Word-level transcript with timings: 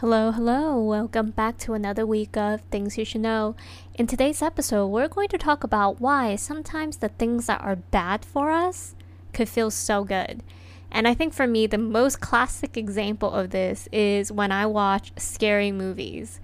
Hello, 0.00 0.32
hello. 0.32 0.80
Welcome 0.80 1.28
back 1.32 1.58
to 1.58 1.74
another 1.74 2.06
week 2.06 2.34
of 2.34 2.62
Things 2.70 2.96
You 2.96 3.04
Should 3.04 3.20
Know. 3.20 3.54
In 3.96 4.06
today's 4.06 4.40
episode, 4.40 4.86
we're 4.86 5.08
going 5.08 5.28
to 5.28 5.36
talk 5.36 5.62
about 5.62 6.00
why 6.00 6.36
sometimes 6.36 6.96
the 6.96 7.10
things 7.10 7.44
that 7.48 7.60
are 7.60 7.76
bad 7.76 8.24
for 8.24 8.50
us 8.50 8.94
could 9.34 9.46
feel 9.46 9.70
so 9.70 10.04
good. 10.04 10.42
And 10.90 11.06
I 11.06 11.12
think 11.12 11.34
for 11.34 11.46
me, 11.46 11.66
the 11.66 11.76
most 11.76 12.18
classic 12.18 12.78
example 12.78 13.30
of 13.30 13.50
this 13.50 13.90
is 13.92 14.32
when 14.32 14.50
I 14.52 14.64
watch 14.64 15.12
scary 15.18 15.70
movies. 15.70 16.40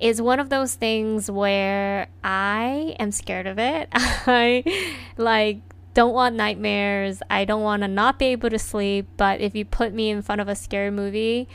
Is 0.00 0.20
one 0.20 0.40
of 0.40 0.48
those 0.48 0.74
things 0.74 1.30
where 1.30 2.08
I 2.24 2.96
am 2.98 3.12
scared 3.12 3.46
of 3.46 3.60
it. 3.60 3.88
I 3.94 4.64
like 5.16 5.58
don't 5.94 6.12
want 6.12 6.34
nightmares. 6.34 7.22
I 7.30 7.44
don't 7.44 7.62
want 7.62 7.82
to 7.82 7.88
not 7.88 8.18
be 8.18 8.26
able 8.26 8.50
to 8.50 8.58
sleep, 8.58 9.06
but 9.16 9.40
if 9.40 9.54
you 9.54 9.64
put 9.64 9.94
me 9.94 10.10
in 10.10 10.22
front 10.22 10.40
of 10.40 10.48
a 10.48 10.56
scary 10.56 10.90
movie, 10.90 11.48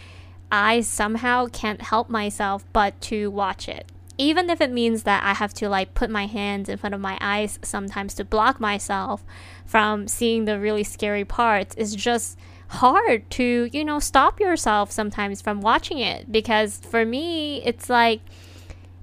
I 0.52 0.82
somehow 0.82 1.48
can't 1.48 1.82
help 1.82 2.10
myself 2.10 2.66
but 2.74 3.00
to 3.02 3.32
watch 3.32 3.70
it. 3.70 3.92
Even 4.18 4.50
if 4.50 4.62
it 4.62 4.72
means 4.72 5.04
that 5.04 5.24
I 5.24 5.34
have 5.34 5.54
to 5.56 5.70
like 5.70 5.94
put 5.94 6.10
my 6.10 6.28
hands 6.28 6.70
in 6.70 6.78
front 6.78 6.94
of 6.94 7.02
my 7.02 7.18
eyes 7.22 7.58
sometimes 7.64 8.14
to 8.16 8.26
block 8.26 8.60
myself 8.60 9.24
from 9.66 10.08
seeing 10.08 10.46
the 10.46 10.60
really 10.60 10.84
scary 10.84 11.26
parts, 11.26 11.74
it's 11.78 11.96
just 11.96 12.38
hard 12.68 13.30
to, 13.32 13.70
you 13.72 13.84
know, 13.84 14.00
stop 14.00 14.40
yourself 14.40 14.92
sometimes 14.92 15.42
from 15.42 15.62
watching 15.62 16.00
it 16.00 16.32
because 16.32 16.78
for 16.78 17.06
me, 17.06 17.64
it's 17.64 17.90
like 17.90 18.22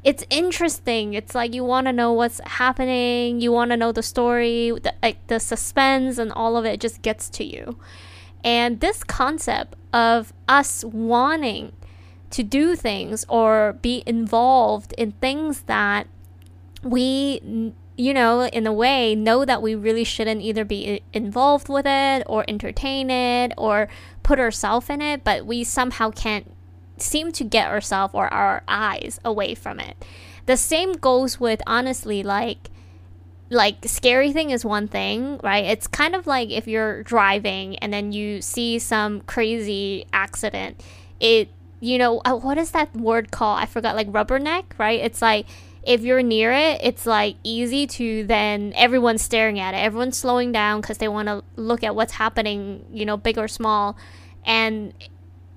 it's 0.05 0.25
interesting. 0.31 1.15
It's 1.15 1.35
like 1.35 1.55
you 1.55 1.65
want 1.65 1.87
to 1.87 1.93
know 1.93 2.13
what's 2.13 2.41
happening, 2.45 3.41
you 3.41 3.51
want 3.51 3.71
to 3.73 3.77
know 3.77 3.93
the 3.93 4.03
story, 4.03 4.71
the, 4.71 4.95
like 5.03 5.27
the 5.27 5.41
suspense 5.41 6.19
and 6.19 6.33
all 6.33 6.57
of 6.57 6.65
it 6.65 6.81
just 6.81 7.03
gets 7.03 7.29
to 7.31 7.45
you. 7.45 7.79
And 8.45 8.81
this 8.81 9.05
concept 9.05 9.75
of 9.93 10.33
us 10.49 10.85
wanting 10.85 11.73
to 12.31 12.43
do 12.43 12.77
things 12.77 13.25
or 13.29 13.75
be 13.81 14.03
involved 14.07 14.93
in 14.99 15.13
things 15.13 15.63
that 15.63 16.07
we 16.83 17.73
you 17.97 18.15
know 18.15 18.45
in 18.45 18.67
a 18.67 18.73
way 18.73 19.15
know 19.15 19.45
that 19.45 19.61
we 19.63 19.75
really 19.75 20.05
shouldn't 20.05 20.43
either 20.43 20.65
be 20.65 21.03
involved 21.13 21.69
with 21.69 21.87
it 21.87 22.23
or 22.27 22.45
entertain 22.47 23.11
it 23.11 23.53
or 23.57 23.89
put 24.23 24.39
ourselves 24.39 24.89
in 24.91 25.01
it 25.01 25.25
but 25.25 25.47
we 25.47 25.65
somehow 25.65 26.11
can't 26.11 26.53
seem 27.01 27.33
to 27.33 27.45
get 27.45 27.69
ourselves 27.69 28.15
or 28.15 28.33
our 28.33 28.63
eyes 28.69 29.21
away 29.25 29.55
from 29.55 29.81
it. 29.81 30.05
The 30.47 30.57
same 30.57 30.93
goes 30.95 31.39
with 31.39 31.61
honestly 31.67 32.23
like 32.23 32.71
like 33.51 33.77
scary 33.87 34.33
thing 34.33 34.51
is 34.51 34.65
one 34.65 34.89
thing, 34.89 35.41
right? 35.43 35.65
It's 35.65 35.87
kind 35.87 36.15
of 36.15 36.27
like 36.27 36.51
if 36.51 36.67
you're 36.67 37.03
driving 37.03 37.77
and 37.77 37.93
then 37.93 38.13
you 38.13 38.43
see 38.43 38.79
some 38.79 39.23
crazy 39.23 40.07
accident. 40.13 40.83
It 41.21 41.49
you 41.81 41.99
know 41.99 42.21
uh, 42.25 42.35
what 42.35 42.59
is 42.59 42.73
that 42.73 42.95
word 42.95 43.31
called? 43.31 43.61
I 43.61 43.67
forgot. 43.67 43.97
Like 43.97 44.09
rubberneck, 44.09 44.65
right? 44.79 45.01
It's 45.01 45.23
like 45.23 45.47
if 45.83 46.03
you're 46.03 46.23
near 46.23 46.53
it, 46.53 46.81
it's 46.83 47.07
like 47.07 47.37
easy 47.43 47.87
to 47.87 48.25
then 48.25 48.73
everyone's 48.77 49.23
staring 49.23 49.59
at 49.59 49.75
it. 49.75 49.79
Everyone's 49.79 50.19
slowing 50.19 50.53
down 50.53 50.81
because 50.83 50.99
they 50.99 51.09
want 51.09 51.29
to 51.29 51.43
look 51.57 51.83
at 51.83 51.95
what's 51.95 52.13
happening, 52.13 52.85
you 52.93 53.07
know, 53.07 53.17
big 53.17 53.39
or 53.39 53.49
small. 53.49 53.97
And 54.45 54.93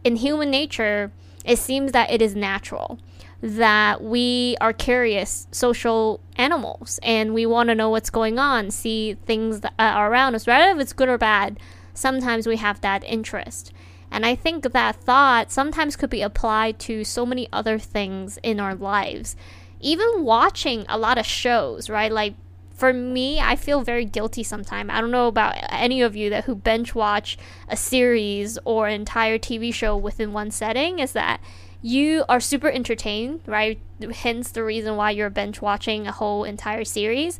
in 0.03 0.15
human 0.15 0.49
nature, 0.49 1.11
it 1.43 1.57
seems 1.57 1.91
that 1.91 2.11
it 2.11 2.21
is 2.21 2.35
natural 2.35 2.99
that 3.41 4.03
we 4.03 4.55
are 4.61 4.71
curious 4.71 5.47
social 5.51 6.19
animals 6.35 6.99
and 7.01 7.33
we 7.33 7.45
want 7.45 7.69
to 7.69 7.75
know 7.75 7.89
what's 7.89 8.09
going 8.09 8.37
on, 8.37 8.69
see 8.71 9.15
things 9.25 9.61
that 9.61 9.73
uh, 9.79 9.83
are 9.83 10.11
around 10.11 10.35
us, 10.35 10.47
rather 10.47 10.71
if 10.71 10.79
it's 10.79 10.93
good 10.93 11.09
or 11.09 11.17
bad. 11.17 11.59
Sometimes 11.93 12.47
we 12.47 12.57
have 12.57 12.81
that 12.81 13.03
interest. 13.03 13.73
And 14.11 14.25
I 14.25 14.35
think 14.35 14.71
that 14.71 14.95
thought 14.95 15.51
sometimes 15.51 15.95
could 15.95 16.09
be 16.09 16.21
applied 16.21 16.79
to 16.79 17.03
so 17.03 17.25
many 17.25 17.47
other 17.51 17.79
things 17.79 18.37
in 18.43 18.59
our 18.59 18.75
lives. 18.75 19.35
Even 19.79 20.23
watching 20.23 20.85
a 20.87 20.97
lot 20.97 21.17
of 21.17 21.25
shows, 21.25 21.89
right? 21.89 22.11
Like 22.11 22.35
for 22.81 22.93
me, 22.93 23.39
I 23.39 23.55
feel 23.55 23.81
very 23.81 24.05
guilty 24.05 24.43
sometimes. 24.43 24.89
I 24.91 25.01
don't 25.01 25.11
know 25.11 25.27
about 25.27 25.55
any 25.69 26.01
of 26.01 26.15
you 26.15 26.29
that 26.31 26.45
who 26.45 26.55
bench 26.55 26.93
watch 26.93 27.37
a 27.69 27.77
series 27.77 28.59
or 28.65 28.87
an 28.87 28.93
entire 28.93 29.37
TV 29.37 29.73
show 29.73 29.95
within 29.95 30.33
one 30.33 30.51
setting 30.51 30.99
is 30.99 31.13
that 31.13 31.39
you 31.81 32.23
are 32.29 32.39
super 32.39 32.69
entertained, 32.69 33.41
right? 33.45 33.79
Hence 34.13 34.51
the 34.51 34.63
reason 34.63 34.95
why 34.95 35.11
you're 35.11 35.29
bench 35.29 35.61
watching 35.61 36.07
a 36.07 36.11
whole 36.11 36.43
entire 36.43 36.85
series. 36.85 37.39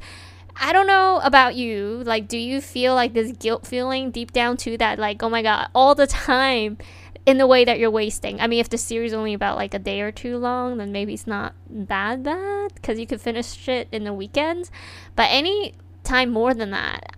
I 0.56 0.74
don't 0.74 0.88
know 0.88 1.19
about 1.24 1.56
you. 1.56 2.02
Like, 2.06 2.28
do 2.28 2.38
you 2.38 2.59
feel 2.59 2.96
like 2.96 3.13
this 3.13 3.31
guilt 3.34 3.66
feeling 3.66 4.12
deep 4.12 4.31
down 4.31 4.57
too 4.57 4.78
that, 4.78 5.00
like, 5.00 5.24
oh 5.24 5.29
my 5.29 5.41
god, 5.41 5.69
all 5.74 5.96
the 5.96 6.07
time 6.28 6.78
in 7.25 7.38
the 7.38 7.47
way 7.47 7.66
that 7.66 7.79
you're 7.79 7.91
wasting? 7.91 8.41
I 8.41 8.47
mean, 8.47 8.59
if 8.59 8.69
the 8.69 8.78
series 8.78 9.13
only 9.13 9.34
about 9.34 9.57
like 9.57 9.74
a 9.74 9.79
day 9.79 10.02
or 10.02 10.12
two 10.12 10.38
long, 10.38 10.78
then 10.78 10.91
maybe 10.91 11.13
it's 11.13 11.28
not 11.28 11.53
that 11.69 12.23
bad 12.23 12.73
because 12.73 13.00
you 13.00 13.08
could 13.08 13.22
finish 13.22 13.68
it 13.68 13.88
in 13.91 14.03
the 14.03 14.13
weekends. 14.13 14.72
But 15.16 15.28
any 15.29 15.75
time 16.03 16.31
more 16.31 16.53
than 16.53 16.72
that, 16.72 17.16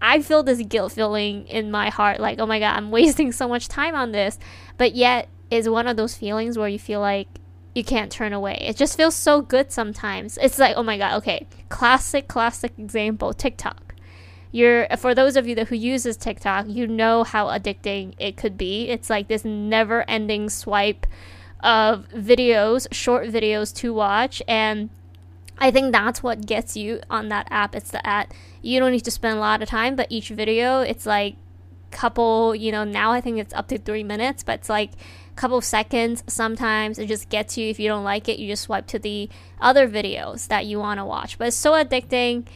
I 0.00 0.20
feel 0.22 0.42
this 0.42 0.62
guilt 0.62 0.92
feeling 0.92 1.46
in 1.46 1.70
my 1.70 1.90
heart 1.90 2.20
like, 2.20 2.38
oh 2.38 2.46
my 2.46 2.58
god, 2.58 2.76
I'm 2.76 2.90
wasting 2.98 3.32
so 3.32 3.48
much 3.48 3.68
time 3.68 3.94
on 3.94 4.12
this. 4.12 4.38
But 4.76 4.94
yet, 4.94 5.28
is 5.50 5.68
one 5.68 5.86
of 5.86 5.96
those 5.96 6.14
feelings 6.14 6.58
where 6.58 6.68
you 6.68 6.78
feel 6.78 7.00
like 7.00 7.28
you 7.74 7.84
can't 7.84 8.10
turn 8.10 8.32
away. 8.32 8.56
It 8.60 8.76
just 8.76 8.96
feels 8.96 9.14
so 9.14 9.42
good 9.42 9.70
sometimes. 9.70 10.38
It's 10.38 10.58
like, 10.58 10.76
oh 10.76 10.82
my 10.82 10.96
god, 10.96 11.16
okay. 11.18 11.46
Classic, 11.68 12.26
classic 12.26 12.72
example, 12.78 13.32
TikTok. 13.34 13.94
You're 14.50 14.86
for 14.96 15.14
those 15.14 15.36
of 15.36 15.46
you 15.46 15.54
that 15.56 15.68
who 15.68 15.76
uses 15.76 16.16
TikTok, 16.16 16.66
you 16.68 16.86
know 16.86 17.24
how 17.24 17.46
addicting 17.48 18.14
it 18.18 18.36
could 18.36 18.56
be. 18.56 18.88
It's 18.88 19.10
like 19.10 19.28
this 19.28 19.44
never-ending 19.44 20.48
swipe 20.48 21.06
of 21.60 22.08
videos, 22.08 22.86
short 22.92 23.28
videos 23.28 23.74
to 23.76 23.92
watch 23.92 24.42
and 24.48 24.88
I 25.58 25.70
think 25.70 25.92
that's 25.92 26.22
what 26.22 26.46
gets 26.46 26.76
you 26.76 27.00
on 27.10 27.28
that 27.28 27.48
app. 27.50 27.74
It's 27.74 27.90
the 27.90 28.06
at 28.06 28.32
you 28.62 28.78
don't 28.78 28.92
need 28.92 29.04
to 29.04 29.10
spend 29.10 29.36
a 29.36 29.40
lot 29.40 29.62
of 29.62 29.68
time, 29.68 29.96
but 29.96 30.06
each 30.10 30.28
video 30.28 30.80
it's 30.80 31.06
like 31.06 31.36
couple, 31.90 32.54
you 32.54 32.72
know, 32.72 32.84
now 32.84 33.12
I 33.12 33.20
think 33.20 33.38
it's 33.38 33.54
up 33.54 33.68
to 33.68 33.78
3 33.78 34.04
minutes, 34.04 34.42
but 34.42 34.60
it's 34.60 34.68
like 34.68 34.92
couple 35.36 35.60
seconds 35.60 36.24
sometimes 36.26 36.98
it 36.98 37.06
just 37.06 37.28
gets 37.28 37.56
you. 37.56 37.68
If 37.68 37.78
you 37.78 37.88
don't 37.88 38.04
like 38.04 38.28
it 38.28 38.38
you 38.38 38.48
just 38.48 38.64
swipe 38.64 38.86
to 38.88 38.98
the 38.98 39.28
other 39.60 39.88
videos 39.88 40.48
that 40.48 40.66
you 40.66 40.78
want 40.78 40.98
to 40.98 41.04
watch. 41.04 41.38
But 41.38 41.48
it's 41.48 41.56
so 41.56 41.72
addicting 41.72 42.46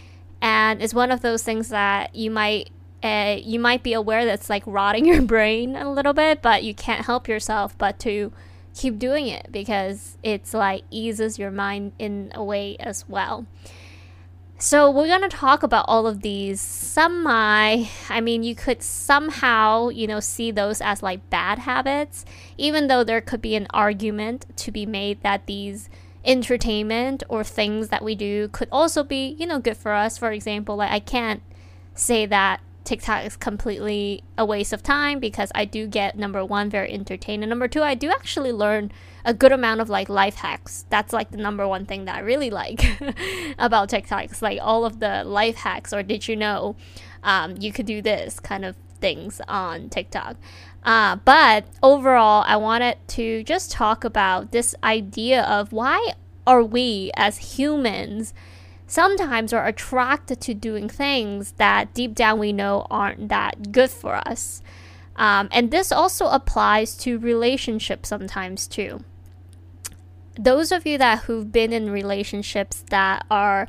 and 0.43 0.83
it's 0.83 0.95
one 0.95 1.11
of 1.11 1.21
those 1.21 1.43
things 1.43 1.69
that 1.69 2.15
you 2.15 2.31
might 2.31 2.71
uh, 3.03 3.37
you 3.43 3.59
might 3.59 3.83
be 3.83 3.95
aware 3.95 4.27
that's 4.27 4.51
like 4.51 4.63
rotting 4.67 5.05
your 5.07 5.23
brain 5.23 5.77
a 5.77 5.91
little 5.91 6.13
bit 6.13 6.43
but 6.43 6.63
you 6.63 6.75
can't 6.75 7.07
help 7.07 7.29
yourself 7.29 7.77
but 7.79 7.99
to 7.99 8.33
keep 8.75 8.99
doing 8.99 9.27
it 9.27 9.51
because 9.51 10.17
it's 10.23 10.55
like 10.55 10.85
eases 10.91 11.39
your 11.39 11.51
mind 11.51 11.93
in 11.99 12.31
a 12.35 12.45
way 12.45 12.77
as 12.79 13.09
well 13.09 13.47
so 14.61 14.91
we're 14.91 15.07
going 15.07 15.23
to 15.23 15.29
talk 15.29 15.63
about 15.63 15.87
all 15.89 16.07
of 16.07 16.21
these 16.21 16.61
semi 16.61 17.87
I 18.11 18.21
mean 18.21 18.43
you 18.43 18.55
could 18.55 18.83
somehow, 18.83 19.89
you 19.89 20.07
know, 20.07 20.21
see 20.21 20.51
those 20.51 20.83
as 20.83 21.03
like 21.03 21.31
bad 21.31 21.61
habits 21.61 22.27
even 22.59 22.87
though 22.87 23.03
there 23.03 23.23
could 23.23 23.41
be 23.41 23.57
an 23.57 23.67
argument 23.71 24.45
to 24.57 24.71
be 24.71 24.85
made 24.85 25.23
that 25.23 25.47
these 25.47 25.89
entertainment 26.25 27.23
or 27.29 27.43
things 27.43 27.89
that 27.89 28.05
we 28.05 28.15
do 28.15 28.49
could 28.49 28.69
also 28.71 29.03
be, 29.03 29.35
you 29.39 29.47
know, 29.47 29.59
good 29.59 29.79
for 29.79 29.93
us. 29.93 30.19
For 30.19 30.31
example, 30.31 30.77
like 30.77 30.91
I 30.91 31.01
can't 31.01 31.43
say 31.95 32.27
that 32.27 32.61
TikTok 32.85 33.25
is 33.25 33.37
completely 33.37 34.25
a 34.39 34.45
waste 34.45 34.73
of 34.73 34.83
time 34.83 35.21
because 35.21 35.53
I 35.55 35.65
do 35.65 35.87
get 35.87 36.17
number 36.17 36.45
one 36.45 36.71
very 36.71 36.93
entertained 36.93 37.43
and 37.43 37.51
number 37.51 37.69
two 37.69 37.83
I 37.83 37.95
do 37.95 38.11
actually 38.11 38.53
learn 38.53 38.91
a 39.25 39.35
good 39.35 39.53
amount 39.53 39.81
of 39.81 39.89
like 39.89 40.09
life 40.09 40.37
hacks. 40.37 40.87
That's 40.89 41.13
like 41.13 41.31
the 41.31 41.37
number 41.37 41.69
one 41.69 41.87
thing 41.87 42.07
that 42.07 42.17
I 42.17 42.21
really 42.21 42.51
like 42.51 42.85
about 43.59 43.91
TikTok. 43.91 44.25
It's 44.25 44.43
like 44.43 44.59
all 44.63 44.85
of 44.85 45.01
the 45.01 45.25
life 45.25 45.57
hacks 45.57 45.93
or 45.93 46.03
did 46.03 46.27
you 46.27 46.37
know 46.37 46.77
um, 47.23 47.57
you 47.59 47.73
could 47.73 47.87
do 47.87 48.01
this 48.01 48.41
kind 48.41 48.65
of 48.65 48.77
things 49.01 49.41
on 49.49 49.89
TikTok. 49.89 50.37
Uh, 50.83 51.17
but 51.25 51.67
overall, 51.83 52.45
I 52.47 52.57
wanted 52.57 52.97
to 53.09 53.43
just 53.45 53.71
talk 53.71 54.05
about 54.05 54.53
this 54.53 54.75
idea 54.83 55.43
of 55.43 55.73
why 55.73 56.15
are 56.47 56.63
we 56.63 57.11
as 57.17 57.57
humans 57.57 58.33
sometimes 58.91 59.53
are 59.53 59.67
attracted 59.67 60.41
to 60.41 60.53
doing 60.53 60.89
things 60.89 61.53
that 61.53 61.95
deep 61.95 62.13
down 62.15 62.41
we 62.41 62.53
know 62.53 62.87
aren't 62.91 63.29
that 63.29 63.71
good 63.71 63.91
for 63.91 64.17
us. 64.27 64.63
Um, 65.15 65.49
and 65.53 65.71
this 65.71 65.93
also 65.93 66.27
applies 66.27 66.97
to 66.99 67.19
relationships 67.19 68.09
sometimes 68.09 68.67
too. 68.67 69.05
Those 70.39 70.73
of 70.73 70.87
you 70.87 70.99
that 70.99 71.21
who've 71.25 71.53
been 71.53 71.73
in 71.73 71.91
relationships 71.91 72.85
that 72.91 73.25
are 73.31 73.69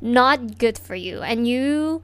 not 0.00 0.58
good 0.58 0.78
for 0.78 0.94
you 0.94 1.20
and 1.20 1.46
you 1.46 2.02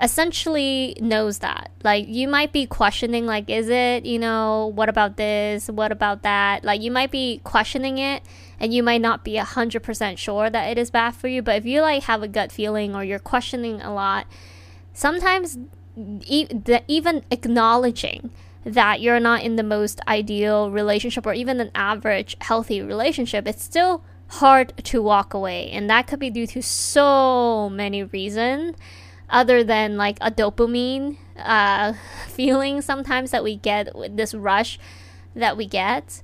essentially 0.00 0.96
knows 1.00 1.40
that. 1.40 1.70
Like 1.84 2.06
you 2.08 2.26
might 2.26 2.52
be 2.52 2.66
questioning 2.66 3.26
like 3.26 3.50
is 3.50 3.68
it, 3.68 4.06
you 4.06 4.18
know, 4.18 4.72
what 4.74 4.88
about 4.88 5.16
this? 5.18 5.68
What 5.68 5.92
about 5.92 6.22
that? 6.22 6.64
Like 6.64 6.80
you 6.80 6.90
might 6.90 7.10
be 7.10 7.42
questioning 7.44 7.98
it 7.98 8.22
and 8.60 8.74
you 8.74 8.82
might 8.82 9.00
not 9.00 9.24
be 9.24 9.34
100% 9.34 10.18
sure 10.18 10.50
that 10.50 10.68
it 10.68 10.78
is 10.78 10.90
bad 10.90 11.14
for 11.14 11.28
you, 11.28 11.42
but 11.42 11.56
if 11.56 11.64
you 11.64 11.80
like 11.80 12.04
have 12.04 12.22
a 12.22 12.28
gut 12.28 12.50
feeling 12.50 12.94
or 12.94 13.04
you're 13.04 13.18
questioning 13.18 13.80
a 13.80 13.92
lot, 13.92 14.26
sometimes 14.92 15.58
e- 16.26 16.46
the, 16.46 16.82
even 16.88 17.24
acknowledging 17.30 18.30
that 18.64 19.00
you're 19.00 19.20
not 19.20 19.42
in 19.42 19.56
the 19.56 19.62
most 19.62 20.00
ideal 20.08 20.70
relationship 20.70 21.24
or 21.26 21.32
even 21.32 21.60
an 21.60 21.70
average 21.74 22.36
healthy 22.40 22.82
relationship, 22.82 23.46
it's 23.46 23.62
still 23.62 24.02
hard 24.28 24.76
to 24.84 25.00
walk 25.00 25.32
away. 25.34 25.70
And 25.70 25.88
that 25.88 26.06
could 26.06 26.18
be 26.18 26.30
due 26.30 26.46
to 26.48 26.62
so 26.62 27.70
many 27.70 28.02
reasons 28.04 28.76
other 29.30 29.62
than 29.62 29.96
like 29.96 30.18
a 30.20 30.30
dopamine 30.30 31.16
uh, 31.38 31.94
feeling 32.28 32.82
sometimes 32.82 33.30
that 33.30 33.44
we 33.44 33.56
get, 33.56 33.94
with 33.94 34.16
this 34.16 34.34
rush 34.34 34.78
that 35.34 35.56
we 35.56 35.66
get. 35.66 36.22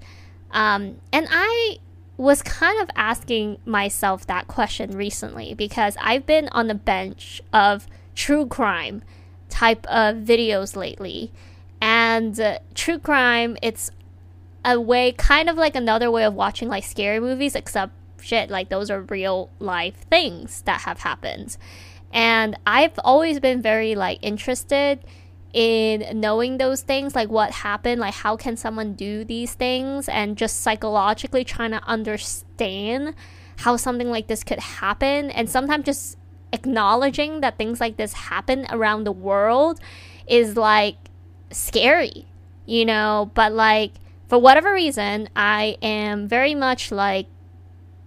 Um, 0.50 1.00
and 1.12 1.26
I 1.30 1.78
was 2.16 2.42
kind 2.42 2.80
of 2.80 2.88
asking 2.94 3.58
myself 3.64 4.26
that 4.26 4.46
question 4.46 4.96
recently 4.96 5.54
because 5.54 5.96
I've 6.00 6.26
been 6.26 6.48
on 6.52 6.68
the 6.68 6.74
bench 6.74 7.42
of 7.52 7.86
true 8.14 8.46
crime 8.46 9.02
type 9.48 9.84
of 9.86 10.16
videos 10.16 10.76
lately. 10.76 11.32
And 11.80 12.38
uh, 12.38 12.58
true 12.74 12.98
crime, 12.98 13.56
it's 13.62 13.90
a 14.64 14.80
way, 14.80 15.12
kind 15.12 15.50
of 15.50 15.56
like 15.56 15.74
another 15.74 16.10
way 16.10 16.24
of 16.24 16.34
watching 16.34 16.68
like 16.68 16.84
scary 16.84 17.20
movies, 17.20 17.54
except 17.54 17.92
shit, 18.20 18.48
like 18.48 18.68
those 18.68 18.90
are 18.90 19.02
real 19.02 19.50
life 19.58 19.96
things 20.08 20.62
that 20.62 20.82
have 20.82 21.00
happened. 21.00 21.56
And 22.12 22.56
I've 22.64 22.98
always 23.04 23.40
been 23.40 23.60
very 23.60 23.94
like 23.96 24.20
interested 24.22 25.00
in 25.54 26.20
knowing 26.20 26.58
those 26.58 26.82
things, 26.82 27.14
like 27.14 27.28
what 27.30 27.52
happened, 27.52 28.00
like 28.00 28.12
how 28.12 28.36
can 28.36 28.56
someone 28.56 28.94
do 28.94 29.24
these 29.24 29.54
things, 29.54 30.08
and 30.08 30.36
just 30.36 30.60
psychologically 30.62 31.44
trying 31.44 31.70
to 31.70 31.82
understand 31.84 33.14
how 33.58 33.76
something 33.76 34.10
like 34.10 34.26
this 34.26 34.42
could 34.42 34.58
happen, 34.58 35.30
and 35.30 35.48
sometimes 35.48 35.84
just 35.86 36.18
acknowledging 36.52 37.40
that 37.40 37.56
things 37.56 37.80
like 37.80 37.96
this 37.96 38.12
happen 38.12 38.66
around 38.70 39.04
the 39.04 39.12
world 39.12 39.78
is 40.26 40.56
like 40.56 40.96
scary, 41.52 42.26
you 42.66 42.84
know, 42.84 43.30
but 43.34 43.52
like 43.52 43.92
for 44.26 44.38
whatever 44.38 44.74
reason, 44.74 45.28
I 45.36 45.76
am 45.80 46.26
very 46.26 46.56
much 46.56 46.90
like 46.90 47.28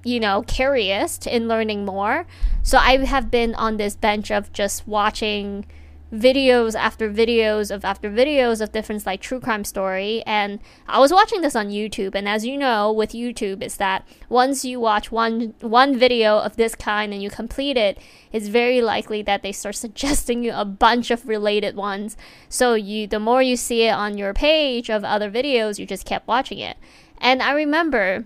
you 0.04 0.22
know, 0.22 0.42
curious 0.44 1.20
in 1.28 1.50
learning 1.50 1.84
more. 1.84 2.26
So 2.64 2.78
I 2.78 2.98
have 3.06 3.30
been 3.30 3.54
on 3.56 3.76
this 3.76 3.96
bench 3.96 4.32
of 4.32 4.54
just 4.54 4.88
watching 4.88 5.66
videos 6.12 6.74
after 6.74 7.12
videos 7.12 7.70
of 7.70 7.84
after 7.84 8.10
videos 8.10 8.62
of 8.62 8.72
different 8.72 9.06
like 9.06 9.22
true 9.22 9.40
crime 9.40 9.64
story. 9.64 10.24
And 10.26 10.60
I 10.88 11.00
was 11.00 11.12
watching 11.12 11.42
this 11.42 11.56
on 11.56 11.70
YouTube. 11.70 12.16
And 12.16 12.28
as 12.28 12.46
you 12.46 12.58
know 12.58 12.92
with 12.92 13.12
YouTube 13.12 13.62
is 13.62 13.78
that 13.78 14.08
once 14.30 14.64
you 14.64 14.80
watch 14.80 15.12
one 15.12 15.54
one 15.60 15.98
video 15.98 16.38
of 16.38 16.56
this 16.56 16.76
kind 16.76 17.14
and 17.14 17.22
you 17.22 17.30
complete 17.30 17.78
it 17.78 17.98
it's 18.32 18.48
very 18.48 18.82
likely 18.82 19.22
that 19.24 19.44
they 19.44 19.52
start 19.52 19.76
suggesting 19.88 20.44
you 20.44 20.54
a 20.54 20.66
bunch 20.66 21.12
of 21.12 21.28
related 21.28 21.76
ones. 21.76 22.16
So 22.50 22.74
you 22.74 23.08
the 23.08 23.20
more 23.20 23.42
you 23.42 23.58
see 23.58 23.84
it 23.84 23.92
on 23.92 24.18
your 24.18 24.34
page 24.34 24.90
of 24.90 25.04
other 25.04 25.30
videos 25.30 25.80
you 25.80 25.86
just 25.86 26.06
kept 26.06 26.28
watching 26.28 26.60
it. 26.60 26.78
And 27.20 27.42
I 27.42 27.52
remember 27.52 28.26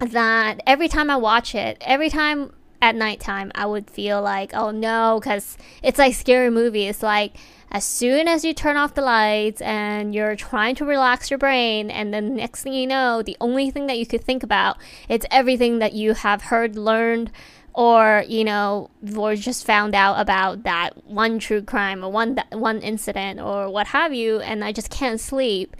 that 0.00 0.60
every 0.66 0.88
time 0.88 1.10
I 1.10 1.16
watch 1.16 1.54
it 1.54 1.76
every 1.80 2.08
time 2.08 2.52
at 2.82 2.94
nighttime, 2.94 3.52
I 3.54 3.66
would 3.66 3.90
feel 3.90 4.22
like, 4.22 4.52
oh 4.54 4.70
no, 4.70 5.20
because 5.20 5.58
it's 5.82 5.98
like 5.98 6.14
scary 6.14 6.50
movie. 6.50 6.86
It's 6.86 7.02
like 7.02 7.36
as 7.70 7.84
soon 7.84 8.26
as 8.26 8.44
you 8.44 8.52
turn 8.52 8.76
off 8.76 8.94
the 8.94 9.02
lights 9.02 9.60
and 9.60 10.14
you're 10.14 10.34
trying 10.34 10.74
to 10.76 10.84
relax 10.84 11.30
your 11.30 11.38
brain, 11.38 11.90
and 11.90 12.12
then 12.12 12.34
next 12.34 12.62
thing 12.62 12.72
you 12.72 12.86
know, 12.86 13.22
the 13.22 13.36
only 13.40 13.70
thing 13.70 13.86
that 13.86 13.98
you 13.98 14.06
could 14.06 14.24
think 14.24 14.42
about 14.42 14.78
it's 15.08 15.26
everything 15.30 15.78
that 15.78 15.92
you 15.92 16.14
have 16.14 16.42
heard, 16.42 16.76
learned, 16.76 17.30
or 17.74 18.24
you 18.26 18.44
know, 18.44 18.90
or 19.16 19.36
just 19.36 19.64
found 19.64 19.94
out 19.94 20.18
about 20.18 20.64
that 20.64 21.04
one 21.04 21.38
true 21.38 21.62
crime 21.62 22.04
or 22.04 22.10
one 22.10 22.38
one 22.52 22.80
incident 22.80 23.40
or 23.40 23.70
what 23.70 23.88
have 23.88 24.12
you, 24.12 24.40
and 24.40 24.64
I 24.64 24.72
just 24.72 24.90
can't 24.90 25.20
sleep. 25.20 25.76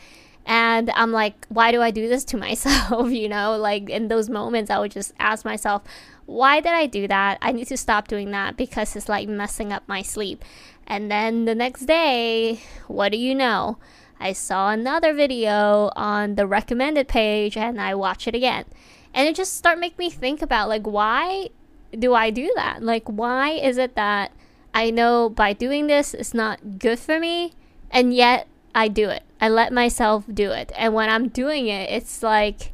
And 0.47 0.91
I'm 0.91 1.13
like, 1.13 1.47
why 1.49 1.71
do 1.71 1.83
I 1.83 1.91
do 1.91 2.09
this 2.09 2.25
to 2.27 2.37
myself? 2.47 3.11
you 3.11 3.29
know, 3.29 3.57
like 3.57 3.91
in 3.91 4.09
those 4.09 4.29
moments, 4.31 4.71
I 4.71 4.79
would 4.79 4.93
just 4.93 5.13
ask 5.19 5.45
myself, 5.45 5.83
why 6.31 6.61
did 6.61 6.73
I 6.73 6.87
do 6.87 7.09
that? 7.09 7.39
I 7.43 7.51
need 7.51 7.67
to 7.69 7.77
stop 7.77 8.07
doing 8.07 8.31
that 8.31 8.57
because 8.57 8.95
it's 8.95 9.09
like 9.09 9.29
messing 9.29 9.73
up 9.73 9.83
my 9.89 10.01
sleep. 10.01 10.45
And 10.87 11.11
then 11.11 11.45
the 11.45 11.57
next 11.57 11.87
day, 11.87 12.61
what 12.87 13.11
do 13.11 13.19
you 13.19 13.35
know? 13.35 13.79
I 14.21 14.33
saw 14.33 14.71
another 14.71 15.13
video 15.13 15.91
on 15.97 16.37
the 16.37 16.47
recommended 16.47 17.09
page 17.09 17.57
and 17.57 17.81
I 17.81 17.97
watch 17.97 18.29
it 18.29 18.37
again. 18.37 18.65
And 19.13 19.29
it 19.29 19.35
just 19.35 19.57
start 19.57 19.81
make 19.81 19.99
me 19.99 20.09
think 20.09 20.41
about 20.41 20.69
like 20.69 20.87
why 20.87 21.51
do 21.99 22.15
I 22.15 22.31
do 22.31 22.53
that? 22.55 22.81
Like 22.81 23.09
why 23.09 23.51
is 23.51 23.77
it 23.77 23.97
that 23.97 24.31
I 24.73 24.91
know 24.91 25.29
by 25.31 25.53
doing 25.53 25.89
this 25.89 26.15
it's 26.15 26.33
not 26.33 26.79
good 26.79 27.01
for 27.01 27.19
me 27.19 27.55
and 27.91 28.15
yet 28.15 28.47
I 28.73 28.87
do 28.87 29.09
it. 29.09 29.25
I 29.41 29.49
let 29.49 29.73
myself 29.73 30.27
do 30.33 30.53
it. 30.53 30.71
And 30.77 30.95
when 30.95 31.11
I'm 31.11 31.29
doing 31.29 31.67
it, 31.67 31.91
it's 31.91 32.23
like 32.23 32.73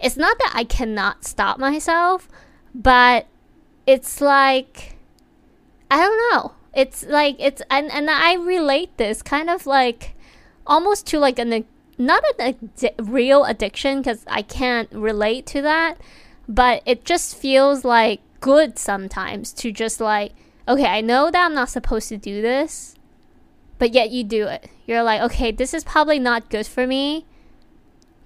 it's 0.00 0.16
not 0.16 0.38
that 0.38 0.52
I 0.54 0.64
cannot 0.64 1.24
stop 1.24 1.58
myself, 1.58 2.28
but 2.78 3.26
it's 3.86 4.20
like 4.20 4.96
I 5.90 5.98
don't 5.98 6.32
know. 6.32 6.52
It's 6.72 7.04
like 7.04 7.36
it's 7.38 7.60
and 7.68 7.90
and 7.90 8.08
I 8.08 8.34
relate 8.34 8.96
this 8.96 9.20
kind 9.20 9.50
of 9.50 9.66
like 9.66 10.14
almost 10.66 11.06
to 11.08 11.18
like 11.18 11.38
an 11.38 11.64
not 11.98 12.22
a 12.38 12.54
real 12.98 13.44
addiction 13.44 13.98
because 13.98 14.24
I 14.28 14.42
can't 14.42 14.90
relate 14.92 15.44
to 15.46 15.62
that, 15.62 15.98
but 16.48 16.82
it 16.86 17.04
just 17.04 17.36
feels 17.36 17.84
like 17.84 18.20
good 18.40 18.78
sometimes 18.78 19.52
to 19.54 19.72
just 19.72 20.00
like 20.00 20.32
okay, 20.68 20.86
I 20.86 21.00
know 21.00 21.30
that 21.30 21.46
I'm 21.46 21.54
not 21.54 21.70
supposed 21.70 22.10
to 22.10 22.18
do 22.18 22.42
this, 22.42 22.94
but 23.78 23.92
yet 23.94 24.10
you 24.10 24.22
do 24.22 24.46
it. 24.46 24.68
You're 24.86 25.02
like, 25.02 25.22
okay, 25.22 25.50
this 25.50 25.72
is 25.72 25.82
probably 25.82 26.18
not 26.18 26.50
good 26.50 26.66
for 26.66 26.86
me, 26.86 27.24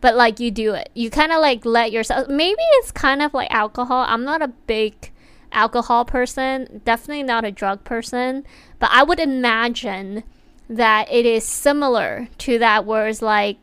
but 0.02 0.16
like 0.16 0.40
you 0.40 0.50
do 0.50 0.74
it. 0.74 0.90
You 0.94 1.08
kind 1.08 1.32
of 1.32 1.40
like 1.40 1.64
let 1.64 1.92
yourself. 1.92 2.28
Maybe 2.28 2.60
it's 2.80 2.90
kind 2.90 3.22
of 3.22 3.32
like 3.32 3.50
alcohol. 3.50 4.04
I'm 4.06 4.24
not 4.24 4.42
a 4.42 4.48
big 4.48 5.10
alcohol 5.52 6.04
person, 6.04 6.82
definitely 6.84 7.22
not 7.22 7.44
a 7.44 7.52
drug 7.52 7.84
person, 7.84 8.44
but 8.78 8.90
I 8.92 9.04
would 9.04 9.20
imagine 9.20 10.24
that 10.68 11.10
it 11.10 11.24
is 11.24 11.44
similar 11.44 12.28
to 12.38 12.58
that 12.58 12.84
where 12.84 13.06
it's 13.06 13.22
like 13.22 13.58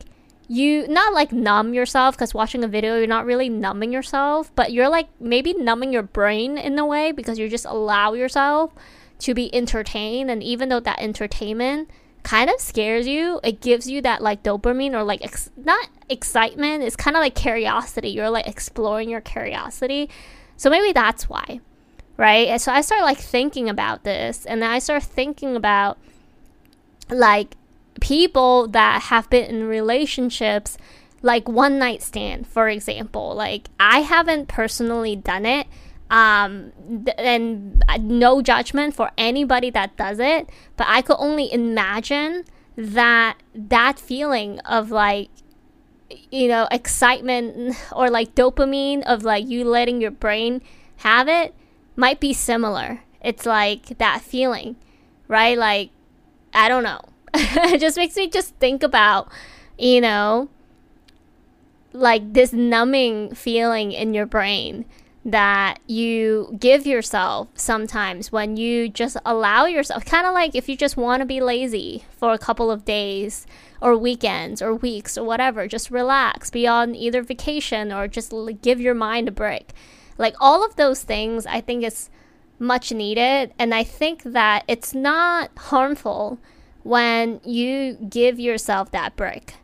you 0.48 0.88
not 0.88 1.12
like 1.12 1.30
numb 1.30 1.74
yourself 1.74 2.16
because 2.16 2.34
watching 2.34 2.64
a 2.64 2.68
video 2.68 2.96
you're 2.96 3.06
not 3.06 3.24
really 3.24 3.48
numbing 3.48 3.92
yourself 3.92 4.52
but 4.54 4.72
you're 4.72 4.88
like 4.88 5.08
maybe 5.20 5.52
numbing 5.54 5.92
your 5.92 6.02
brain 6.02 6.58
in 6.58 6.78
a 6.78 6.86
way 6.86 7.10
because 7.12 7.38
you 7.38 7.48
just 7.48 7.64
allow 7.64 8.12
yourself 8.12 8.72
to 9.18 9.32
be 9.32 9.52
entertained 9.54 10.30
and 10.30 10.42
even 10.42 10.68
though 10.68 10.80
that 10.80 11.00
entertainment 11.00 11.88
kind 12.22 12.50
of 12.50 12.60
scares 12.60 13.06
you. 13.06 13.40
It 13.42 13.60
gives 13.60 13.88
you 13.88 14.02
that 14.02 14.22
like 14.22 14.42
dopamine 14.42 14.94
or 14.94 15.02
like 15.02 15.24
ex- 15.24 15.50
not 15.56 15.88
excitement. 16.08 16.82
It's 16.82 16.96
kind 16.96 17.16
of 17.16 17.20
like 17.20 17.34
curiosity. 17.34 18.10
You're 18.10 18.30
like 18.30 18.46
exploring 18.46 19.08
your 19.08 19.20
curiosity. 19.20 20.10
So 20.56 20.70
maybe 20.70 20.92
that's 20.92 21.28
why, 21.28 21.60
right? 22.16 22.48
And 22.48 22.60
so 22.60 22.72
I 22.72 22.80
start 22.82 23.02
like 23.02 23.18
thinking 23.18 23.68
about 23.68 24.04
this, 24.04 24.44
and 24.44 24.62
then 24.62 24.70
I 24.70 24.78
start 24.78 25.02
thinking 25.02 25.56
about 25.56 25.98
like 27.08 27.56
people 28.00 28.68
that 28.68 29.02
have 29.02 29.28
been 29.30 29.44
in 29.44 29.64
relationships 29.64 30.78
like 31.22 31.48
one 31.48 31.78
night 31.78 32.02
stand 32.02 32.46
for 32.46 32.68
example 32.68 33.34
like 33.34 33.68
i 33.78 34.00
haven't 34.00 34.48
personally 34.48 35.14
done 35.14 35.44
it 35.44 35.66
um, 36.10 36.72
th- 37.04 37.16
and 37.18 37.82
no 38.00 38.42
judgment 38.42 38.94
for 38.94 39.10
anybody 39.16 39.70
that 39.70 39.96
does 39.96 40.18
it, 40.18 40.50
but 40.76 40.86
I 40.88 41.02
could 41.02 41.16
only 41.18 41.52
imagine 41.52 42.44
that 42.76 43.36
that 43.54 43.98
feeling 43.98 44.58
of 44.60 44.90
like 44.90 45.28
you 46.30 46.48
know 46.48 46.66
excitement 46.70 47.76
or 47.92 48.10
like 48.10 48.34
dopamine 48.34 49.02
of 49.04 49.22
like 49.22 49.48
you 49.48 49.64
letting 49.64 50.00
your 50.00 50.10
brain 50.10 50.60
have 50.98 51.28
it 51.28 51.54
might 51.96 52.20
be 52.20 52.32
similar. 52.32 53.02
It's 53.22 53.46
like 53.46 53.98
that 53.98 54.22
feeling, 54.22 54.76
right? 55.28 55.56
Like 55.56 55.90
I 56.52 56.68
don't 56.68 56.82
know. 56.82 57.00
it 57.34 57.80
just 57.80 57.96
makes 57.96 58.16
me 58.16 58.28
just 58.28 58.56
think 58.56 58.82
about, 58.82 59.30
you 59.78 60.00
know, 60.00 60.48
like 61.92 62.32
this 62.32 62.52
numbing 62.52 63.34
feeling 63.34 63.92
in 63.92 64.14
your 64.14 64.26
brain 64.26 64.84
that 65.24 65.78
you 65.86 66.56
give 66.58 66.86
yourself 66.86 67.48
sometimes 67.54 68.32
when 68.32 68.56
you 68.56 68.88
just 68.88 69.18
allow 69.26 69.66
yourself 69.66 70.04
kind 70.04 70.26
of 70.26 70.32
like 70.32 70.54
if 70.54 70.66
you 70.68 70.76
just 70.76 70.96
want 70.96 71.20
to 71.20 71.26
be 71.26 71.40
lazy 71.40 72.04
for 72.10 72.32
a 72.32 72.38
couple 72.38 72.70
of 72.70 72.86
days 72.86 73.46
or 73.82 73.96
weekends 73.96 74.62
or 74.62 74.74
weeks 74.74 75.18
or 75.18 75.24
whatever 75.24 75.68
just 75.68 75.90
relax 75.90 76.48
be 76.48 76.66
on 76.66 76.94
either 76.94 77.22
vacation 77.22 77.92
or 77.92 78.08
just 78.08 78.32
give 78.62 78.80
your 78.80 78.94
mind 78.94 79.28
a 79.28 79.32
break. 79.32 79.72
Like 80.16 80.34
all 80.40 80.64
of 80.64 80.76
those 80.76 81.02
things 81.02 81.44
i 81.46 81.60
think 81.60 81.84
is 81.84 82.08
much 82.58 82.92
needed 82.92 83.52
and 83.58 83.74
i 83.74 83.82
think 83.82 84.22
that 84.22 84.64
it's 84.68 84.94
not 84.94 85.50
harmful 85.56 86.38
when 86.82 87.40
you 87.44 87.94
give 88.08 88.38
yourself 88.38 88.90
that 88.90 89.16
break 89.16 89.54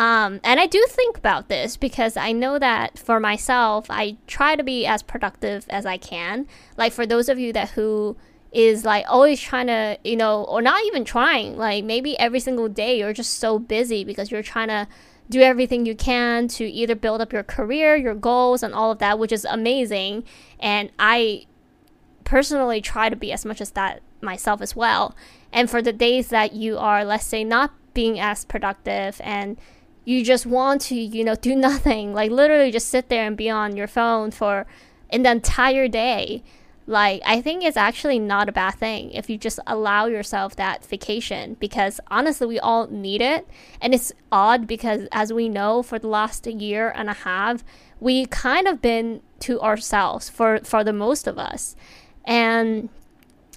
um, 0.00 0.40
and 0.42 0.58
I 0.58 0.64
do 0.64 0.82
think 0.88 1.18
about 1.18 1.50
this 1.50 1.76
because 1.76 2.16
I 2.16 2.32
know 2.32 2.58
that 2.58 2.98
for 2.98 3.20
myself, 3.20 3.84
I 3.90 4.16
try 4.26 4.56
to 4.56 4.62
be 4.62 4.86
as 4.86 5.02
productive 5.02 5.66
as 5.68 5.84
I 5.84 5.98
can. 5.98 6.46
Like 6.78 6.94
for 6.94 7.04
those 7.04 7.28
of 7.28 7.38
you 7.38 7.52
that 7.52 7.72
who 7.72 8.16
is 8.50 8.82
like 8.82 9.04
always 9.10 9.38
trying 9.38 9.66
to, 9.66 9.98
you 10.02 10.16
know, 10.16 10.44
or 10.44 10.62
not 10.62 10.82
even 10.86 11.04
trying, 11.04 11.58
like 11.58 11.84
maybe 11.84 12.18
every 12.18 12.40
single 12.40 12.66
day 12.66 12.98
you're 12.98 13.12
just 13.12 13.34
so 13.34 13.58
busy 13.58 14.02
because 14.02 14.30
you're 14.30 14.42
trying 14.42 14.68
to 14.68 14.88
do 15.28 15.42
everything 15.42 15.84
you 15.84 15.94
can 15.94 16.48
to 16.48 16.64
either 16.64 16.94
build 16.94 17.20
up 17.20 17.30
your 17.30 17.42
career, 17.42 17.94
your 17.94 18.14
goals, 18.14 18.62
and 18.62 18.72
all 18.72 18.90
of 18.90 19.00
that, 19.00 19.18
which 19.18 19.32
is 19.32 19.44
amazing. 19.44 20.24
And 20.58 20.90
I 20.98 21.44
personally 22.24 22.80
try 22.80 23.10
to 23.10 23.16
be 23.16 23.32
as 23.32 23.44
much 23.44 23.60
as 23.60 23.72
that 23.72 24.00
myself 24.22 24.62
as 24.62 24.74
well. 24.74 25.14
And 25.52 25.68
for 25.68 25.82
the 25.82 25.92
days 25.92 26.28
that 26.28 26.54
you 26.54 26.78
are, 26.78 27.04
let's 27.04 27.26
say, 27.26 27.44
not 27.44 27.74
being 27.92 28.18
as 28.18 28.46
productive 28.46 29.20
and 29.22 29.58
you 30.04 30.24
just 30.24 30.46
want 30.46 30.80
to, 30.82 30.94
you 30.94 31.24
know, 31.24 31.34
do 31.34 31.54
nothing, 31.68 32.12
like 32.12 32.30
literally 32.30 32.70
just 32.70 32.88
sit 32.88 33.08
there 33.08 33.26
and 33.26 33.36
be 33.36 33.50
on 33.50 33.76
your 33.76 33.86
phone 33.86 34.30
for 34.30 34.66
an 35.10 35.26
entire 35.26 35.88
day, 35.88 36.42
like 36.86 37.22
I 37.24 37.40
think 37.40 37.62
it's 37.62 37.76
actually 37.76 38.18
not 38.18 38.48
a 38.48 38.52
bad 38.52 38.72
thing 38.72 39.12
if 39.12 39.30
you 39.30 39.38
just 39.38 39.60
allow 39.66 40.06
yourself 40.06 40.56
that 40.56 40.84
vacation 40.84 41.56
because 41.60 42.00
honestly 42.08 42.48
we 42.48 42.58
all 42.58 42.88
need 42.88 43.20
it. 43.20 43.46
And 43.80 43.94
it's 43.94 44.12
odd 44.32 44.66
because 44.66 45.06
as 45.12 45.32
we 45.32 45.48
know 45.48 45.84
for 45.84 46.00
the 46.00 46.08
last 46.08 46.46
year 46.48 46.92
and 46.96 47.08
a 47.08 47.14
half 47.14 47.62
we 48.00 48.26
kind 48.26 48.66
of 48.66 48.82
been 48.82 49.20
to 49.40 49.60
ourselves 49.60 50.28
for 50.28 50.58
for 50.64 50.82
the 50.82 50.92
most 50.92 51.28
of 51.28 51.38
us. 51.38 51.76
And 52.24 52.88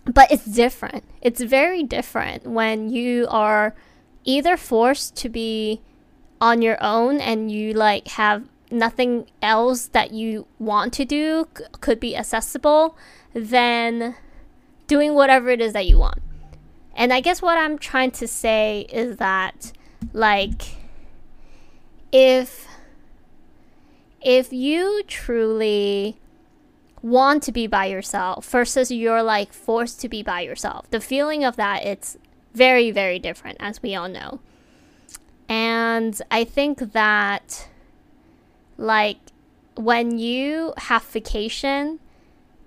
but 0.06 0.32
it's 0.32 0.46
different. 0.46 1.04
It's 1.22 1.42
very 1.42 1.82
different 1.82 2.46
when 2.46 2.90
you 2.90 3.26
are 3.30 3.74
either 4.26 4.58
forced 4.58 5.16
to 5.16 5.30
be 5.30 5.82
on 6.44 6.62
your 6.62 6.78
own 6.84 7.22
and 7.22 7.50
you 7.50 7.72
like 7.72 8.06
have 8.10 8.44
nothing 8.70 9.26
else 9.42 9.88
that 9.88 10.12
you 10.12 10.46
want 10.60 10.92
to 10.92 11.06
do 11.06 11.48
c- 11.58 11.64
could 11.80 12.02
be 12.02 12.18
accessible 12.18 12.98
than 13.34 14.14
doing 14.86 15.14
whatever 15.14 15.50
it 15.50 15.62
is 15.62 15.72
that 15.72 15.88
you 15.88 15.98
want. 15.98 16.22
And 16.98 17.14
I 17.14 17.22
guess 17.22 17.42
what 17.42 17.58
I'm 17.58 17.80
trying 17.80 18.12
to 18.12 18.28
say 18.28 18.86
is 18.92 19.16
that 19.18 19.72
like 20.12 20.76
if 22.12 22.68
if 24.22 24.52
you 24.52 25.02
truly 25.08 26.18
want 27.02 27.42
to 27.44 27.54
be 27.54 27.68
by 27.68 27.86
yourself 27.86 28.50
versus 28.50 28.92
you're 28.92 29.24
like 29.24 29.54
forced 29.54 30.02
to 30.02 30.10
be 30.10 30.22
by 30.22 30.42
yourself, 30.42 30.92
the 30.92 31.00
feeling 31.00 31.46
of 31.46 31.56
that 31.56 31.86
it's 31.86 32.18
very 32.54 32.92
very 32.92 33.18
different 33.18 33.56
as 33.62 33.82
we 33.82 33.96
all 33.96 34.10
know. 34.10 34.42
And 35.50 36.20
I 36.32 36.44
think 36.44 36.94
that 36.94 37.68
like 38.78 39.18
when 39.76 40.18
you 40.18 40.74
have 40.78 41.04
vacation 41.04 42.00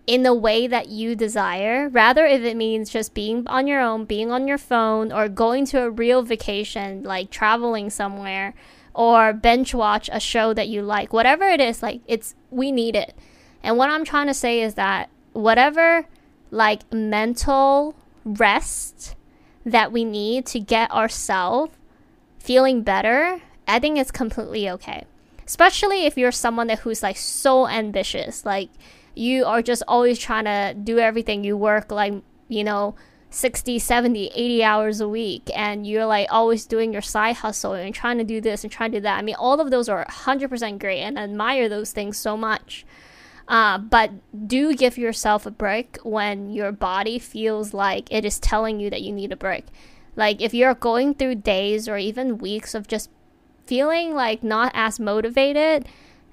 in 0.06 0.22
the 0.22 0.34
way 0.34 0.66
that 0.66 0.88
you 0.88 1.16
desire, 1.16 1.88
rather 1.88 2.24
if 2.24 2.42
it 2.42 2.56
means 2.56 2.90
just 2.90 3.12
being 3.12 3.46
on 3.48 3.66
your 3.66 3.80
own, 3.80 4.04
being 4.04 4.30
on 4.30 4.46
your 4.46 4.58
phone, 4.58 5.12
or 5.12 5.28
going 5.28 5.66
to 5.66 5.82
a 5.82 5.90
real 5.90 6.22
vacation, 6.22 7.02
like 7.02 7.30
traveling 7.30 7.90
somewhere, 7.90 8.54
or 8.94 9.32
bench 9.32 9.74
watch 9.74 10.08
a 10.12 10.20
show 10.20 10.54
that 10.54 10.68
you 10.68 10.82
like, 10.82 11.12
whatever 11.12 11.44
it 11.44 11.60
is, 11.60 11.82
like 11.82 12.00
it's 12.06 12.34
we 12.50 12.70
need 12.70 12.94
it. 12.94 13.14
And 13.62 13.76
what 13.76 13.90
I'm 13.90 14.04
trying 14.04 14.28
to 14.28 14.34
say 14.34 14.62
is 14.62 14.74
that 14.74 15.10
whatever 15.32 16.06
like 16.50 16.90
mental 16.92 17.96
rest 18.24 19.16
that 19.64 19.90
we 19.90 20.04
need 20.04 20.46
to 20.46 20.60
get 20.60 20.90
ourselves 20.92 21.75
feeling 22.46 22.82
better, 22.82 23.42
I 23.66 23.80
think 23.80 23.98
it's 23.98 24.12
completely 24.12 24.70
okay. 24.70 25.04
Especially 25.44 26.06
if 26.06 26.16
you're 26.16 26.30
someone 26.30 26.68
that 26.68 26.80
who's 26.80 27.02
like 27.02 27.16
so 27.16 27.66
ambitious, 27.66 28.46
like 28.46 28.70
you 29.16 29.44
are 29.44 29.62
just 29.62 29.82
always 29.88 30.16
trying 30.16 30.44
to 30.44 30.74
do 30.74 31.00
everything. 31.00 31.42
You 31.42 31.56
work 31.56 31.90
like, 31.90 32.14
you 32.48 32.62
know, 32.62 32.94
60, 33.30 33.80
70, 33.80 34.28
80 34.28 34.62
hours 34.62 35.00
a 35.00 35.08
week 35.08 35.50
and 35.56 35.84
you're 35.86 36.06
like 36.06 36.28
always 36.30 36.66
doing 36.66 36.92
your 36.92 37.02
side 37.02 37.36
hustle 37.36 37.72
and 37.72 37.92
trying 37.92 38.18
to 38.18 38.24
do 38.24 38.40
this 38.40 38.62
and 38.62 38.72
trying 38.72 38.92
to 38.92 38.98
do 38.98 39.02
that. 39.02 39.18
I 39.18 39.22
mean, 39.22 39.34
all 39.34 39.60
of 39.60 39.70
those 39.72 39.88
are 39.88 40.04
100% 40.06 40.78
great 40.78 41.00
and 41.00 41.18
I 41.18 41.24
admire 41.24 41.68
those 41.68 41.90
things 41.90 42.16
so 42.16 42.36
much. 42.36 42.86
Uh, 43.48 43.78
but 43.78 44.10
do 44.46 44.74
give 44.74 44.96
yourself 44.96 45.46
a 45.46 45.50
break 45.50 45.98
when 46.02 46.50
your 46.50 46.70
body 46.70 47.18
feels 47.18 47.74
like 47.74 48.08
it 48.12 48.24
is 48.24 48.38
telling 48.38 48.78
you 48.78 48.90
that 48.90 49.02
you 49.02 49.12
need 49.12 49.32
a 49.32 49.36
break. 49.36 49.66
Like 50.16 50.40
if 50.40 50.52
you're 50.52 50.74
going 50.74 51.14
through 51.14 51.36
days 51.36 51.88
or 51.88 51.98
even 51.98 52.38
weeks 52.38 52.74
of 52.74 52.88
just 52.88 53.10
feeling 53.66 54.14
like 54.14 54.42
not 54.42 54.72
as 54.74 54.98
motivated, 54.98 55.86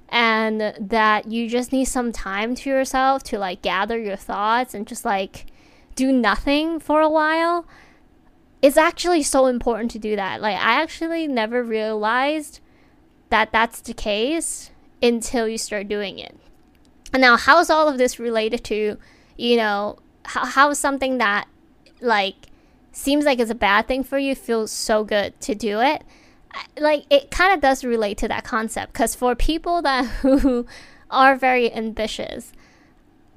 and 0.08 0.74
that 0.78 1.30
you 1.30 1.48
just 1.48 1.72
need 1.72 1.86
some 1.86 2.12
time 2.12 2.54
to 2.54 2.70
yourself 2.70 3.22
to 3.24 3.38
like 3.38 3.62
gather 3.62 3.98
your 3.98 4.16
thoughts 4.16 4.74
and 4.74 4.86
just 4.86 5.04
like 5.04 5.46
do 5.94 6.12
nothing 6.12 6.78
for 6.78 7.00
a 7.00 7.08
while 7.08 7.66
it's 8.64 8.78
actually 8.78 9.22
so 9.22 9.44
important 9.44 9.90
to 9.90 9.98
do 9.98 10.16
that. 10.16 10.40
Like 10.40 10.56
i 10.56 10.80
actually 10.80 11.28
never 11.28 11.62
realized 11.62 12.60
that 13.28 13.52
that's 13.52 13.82
the 13.82 13.92
case 13.92 14.70
until 15.02 15.46
you 15.46 15.58
start 15.58 15.86
doing 15.86 16.18
it. 16.18 16.34
And 17.12 17.20
now 17.20 17.36
how 17.36 17.58
is 17.58 17.68
all 17.68 17.88
of 17.88 17.98
this 17.98 18.18
related 18.18 18.64
to 18.64 18.96
you 19.36 19.56
know 19.58 19.98
how, 20.24 20.46
how 20.46 20.70
is 20.70 20.78
something 20.78 21.18
that 21.18 21.46
like 22.00 22.36
seems 22.96 23.24
like 23.24 23.38
it's 23.38 23.50
a 23.50 23.56
bad 23.56 23.86
thing 23.88 24.04
for 24.04 24.18
you 24.18 24.34
feels 24.34 24.70
so 24.70 25.04
good 25.04 25.38
to 25.40 25.54
do 25.54 25.80
it. 25.80 26.02
Like 26.78 27.04
it 27.10 27.30
kind 27.30 27.52
of 27.52 27.60
does 27.60 27.84
relate 27.84 28.18
to 28.18 28.28
that 28.28 28.44
concept 28.44 28.92
because 28.92 29.14
for 29.14 29.34
people 29.34 29.82
that 29.82 30.04
who 30.22 30.66
are 31.10 31.36
very 31.36 31.72
ambitious 31.72 32.52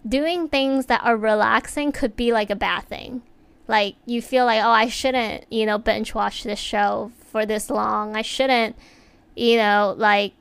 doing 0.08 0.48
things 0.48 0.86
that 0.86 1.04
are 1.04 1.18
relaxing 1.18 1.92
could 1.92 2.16
be 2.16 2.32
like 2.32 2.50
a 2.50 2.56
bad 2.56 2.82
thing. 2.82 3.24
Like 3.68 3.96
you 4.06 4.22
feel 4.22 4.46
like 4.46 4.64
oh 4.64 4.70
i 4.70 4.88
shouldn't 4.88 5.52
you 5.52 5.66
know 5.66 5.78
binge 5.78 6.14
watch 6.14 6.44
this 6.44 6.60
show 6.60 7.12
for 7.32 7.46
this 7.46 7.70
long. 7.70 8.16
I 8.16 8.22
shouldn't 8.22 8.76
you 9.36 9.58
know 9.58 9.96
like 9.98 10.34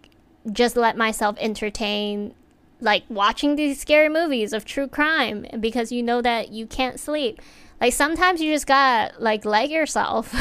just 0.52 0.76
let 0.76 0.96
myself 0.96 1.36
entertain 1.40 2.34
like 2.80 3.04
watching 3.08 3.56
these 3.56 3.80
scary 3.80 4.10
movies 4.10 4.52
of 4.52 4.64
true 4.64 4.86
crime 4.86 5.46
because 5.58 5.90
you 5.90 6.02
know 6.02 6.20
that 6.20 6.50
you 6.50 6.66
can't 6.66 7.00
sleep 7.00 7.40
like 7.80 7.92
sometimes 7.92 8.40
you 8.40 8.52
just 8.52 8.66
gotta 8.66 9.12
like 9.18 9.44
let 9.44 9.68
yourself 9.68 10.34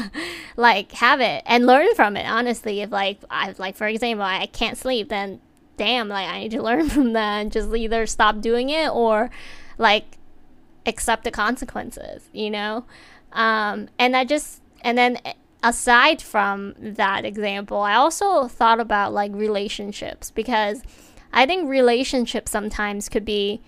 like 0.56 0.92
have 0.92 1.20
it 1.20 1.42
and 1.46 1.66
learn 1.66 1.94
from 1.94 2.16
it 2.16 2.26
honestly. 2.26 2.80
If 2.80 2.90
like 2.90 3.18
i 3.30 3.54
like 3.58 3.76
for 3.76 3.86
example 3.86 4.24
i 4.24 4.46
can't 4.46 4.76
sleep 4.76 5.08
then 5.08 5.40
damn 5.76 6.08
like 6.08 6.28
i 6.28 6.40
need 6.40 6.50
to 6.52 6.62
learn 6.68 6.88
from 6.88 7.12
that 7.12 7.40
and 7.40 7.52
just 7.52 7.74
either 7.74 8.06
stop 8.06 8.40
doing 8.40 8.70
it 8.70 8.90
or 8.90 9.30
like 9.78 10.18
accept 10.86 11.24
the 11.24 11.30
consequences 11.30 12.28
you 12.32 12.50
know? 12.50 12.84
Um 13.32 13.88
and 13.98 14.16
i 14.16 14.24
just 14.24 14.60
and 14.82 14.98
then 14.98 15.18
aside 15.62 16.20
from 16.20 16.74
that 16.78 17.24
example 17.24 17.78
i 17.78 17.94
also 17.94 18.48
thought 18.48 18.80
about 18.80 19.12
like 19.12 19.30
relationships 19.32 20.30
because 20.32 20.82
i 21.32 21.46
think 21.46 21.68
relationships 21.68 22.50
sometimes 22.50 23.08
could 23.08 23.24
be 23.24 23.60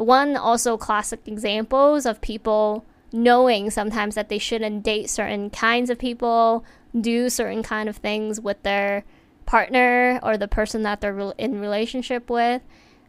one 0.00 0.36
also 0.36 0.76
classic 0.76 1.20
examples 1.26 2.06
of 2.06 2.20
people 2.20 2.84
knowing 3.12 3.70
sometimes 3.70 4.14
that 4.14 4.28
they 4.28 4.38
shouldn't 4.38 4.82
date 4.82 5.10
certain 5.10 5.50
kinds 5.50 5.90
of 5.90 5.98
people, 5.98 6.64
do 6.98 7.28
certain 7.28 7.62
kind 7.62 7.88
of 7.88 7.96
things 7.96 8.40
with 8.40 8.62
their 8.62 9.04
partner 9.46 10.20
or 10.22 10.36
the 10.36 10.48
person 10.48 10.82
that 10.82 11.00
they're 11.00 11.32
in 11.36 11.60
relationship 11.60 12.30
with, 12.30 12.62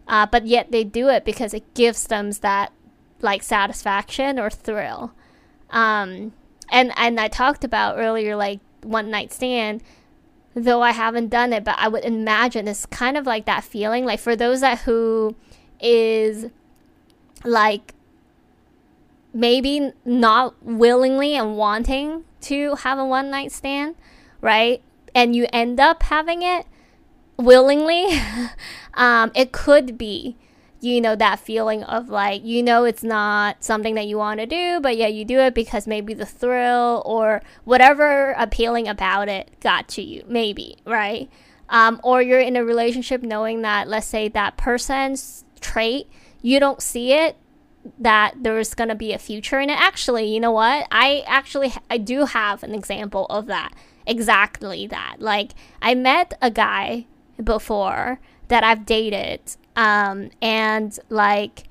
uh, 0.08 0.26
but 0.26 0.48
yet 0.48 0.72
they 0.72 0.84
do 0.84 1.08
it 1.08 1.24
because 1.24 1.54
it 1.54 1.74
gives 1.74 2.08
them 2.08 2.32
that 2.42 2.72
like 3.22 3.44
satisfaction 3.44 4.40
or 4.40 4.50
thrill. 4.50 5.14
Um, 5.70 6.34
and 6.72 6.92
and 6.98 7.20
I 7.20 7.28
talked 7.28 7.64
about 7.64 7.98
earlier 7.98 8.36
like 8.36 8.60
one 8.82 9.10
night 9.10 9.32
stand. 9.32 9.84
Though 10.54 10.82
I 10.82 10.92
haven't 10.92 11.30
done 11.30 11.54
it, 11.54 11.64
but 11.64 11.76
I 11.78 11.88
would 11.88 12.04
imagine 12.04 12.68
it's 12.68 12.86
kind 12.86 13.16
of 13.16 13.26
like 13.26 13.46
that 13.46 13.64
feeling. 13.64 14.04
Like 14.04 14.20
for 14.20 14.36
those 14.36 14.60
that 14.60 14.80
who 14.80 15.34
is 15.80 16.48
like 17.44 17.94
maybe 19.34 19.92
not 20.06 20.56
willingly 20.64 21.36
and 21.36 21.58
wanting 21.58 22.26
to 22.42 22.76
have 22.76 22.98
a 22.98 23.06
one 23.06 23.30
night 23.30 23.52
stand, 23.52 23.96
right? 24.42 24.82
And 25.14 25.36
you 25.36 25.48
end 25.54 25.80
up 25.80 26.04
having 26.04 26.42
it 26.42 26.66
willingly, 27.38 28.08
um, 28.94 29.32
it 29.36 29.52
could 29.52 29.98
be, 29.98 30.38
you 30.80 31.00
know, 31.00 31.16
that 31.16 31.40
feeling 31.40 31.84
of 31.84 32.10
like, 32.10 32.44
you 32.44 32.64
know, 32.64 32.86
it's 32.86 33.04
not 33.04 33.64
something 33.64 33.96
that 33.96 34.08
you 34.08 34.18
want 34.18 34.40
to 34.40 34.46
do, 34.46 34.80
but 34.82 34.98
yeah, 34.98 35.08
you 35.08 35.24
do 35.24 35.40
it 35.40 35.54
because 35.54 35.88
maybe 35.88 36.14
the 36.14 36.26
thrill 36.26 37.04
or 37.06 37.42
whatever 37.64 38.32
appealing 38.32 38.88
about 38.88 39.30
it 39.30 39.52
got 39.60 39.88
to 39.90 40.02
you, 40.02 40.24
maybe, 40.28 40.78
right? 40.86 41.30
Um, 41.70 42.02
or 42.04 42.22
you're 42.22 42.40
in 42.40 42.56
a 42.56 42.66
relationship 42.66 43.22
knowing 43.22 43.62
that, 43.62 43.88
let's 43.88 44.08
say, 44.08 44.28
that 44.30 44.58
person's 44.58 45.46
trait 45.62 46.10
you 46.42 46.60
don't 46.60 46.82
see 46.82 47.14
it 47.14 47.36
that 48.00 48.36
there's 48.40 48.76
going 48.76 48.90
to 48.90 48.96
be 48.96 49.12
a 49.12 49.18
future 49.18 49.60
in 49.60 49.70
it. 49.70 49.80
Actually 49.80 50.34
you 50.34 50.40
know 50.40 50.52
what? 50.52 50.88
I 50.92 51.24
actually 51.28 51.74
i 51.90 51.98
do 51.98 52.26
have 52.26 52.64
an 52.64 52.74
example 52.74 53.26
of 53.30 53.48
that 53.48 53.74
exactly 54.06 54.88
that. 54.88 55.18
Like 55.20 55.52
i 55.82 55.96
met 55.96 56.34
a 56.42 56.52
guy 56.52 57.06
before 57.44 58.20
that 58.48 58.64
i've 58.64 58.86
dated 58.86 59.40
um 59.76 60.30
and 60.42 61.00
like 61.10 61.64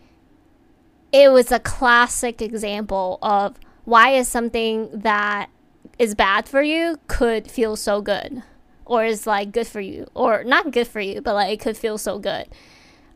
it 1.12 1.30
was 1.30 1.52
a 1.52 1.58
classic 1.58 2.40
example 2.40 3.18
of 3.22 3.58
why 3.84 4.10
is 4.10 4.28
something 4.28 4.88
that 4.92 5.50
is 5.98 6.14
bad 6.14 6.48
for 6.48 6.62
you 6.62 6.98
could 7.06 7.50
feel 7.50 7.76
so 7.76 8.00
good 8.00 8.42
or 8.84 9.04
is 9.04 9.26
like 9.26 9.52
good 9.52 9.66
for 9.66 9.80
you 9.80 10.06
or 10.14 10.42
not 10.44 10.70
good 10.72 10.86
for 10.86 11.00
you 11.00 11.20
but 11.20 11.34
like 11.34 11.52
it 11.52 11.60
could 11.60 11.76
feel 11.76 11.98
so 11.98 12.18
good 12.18 12.46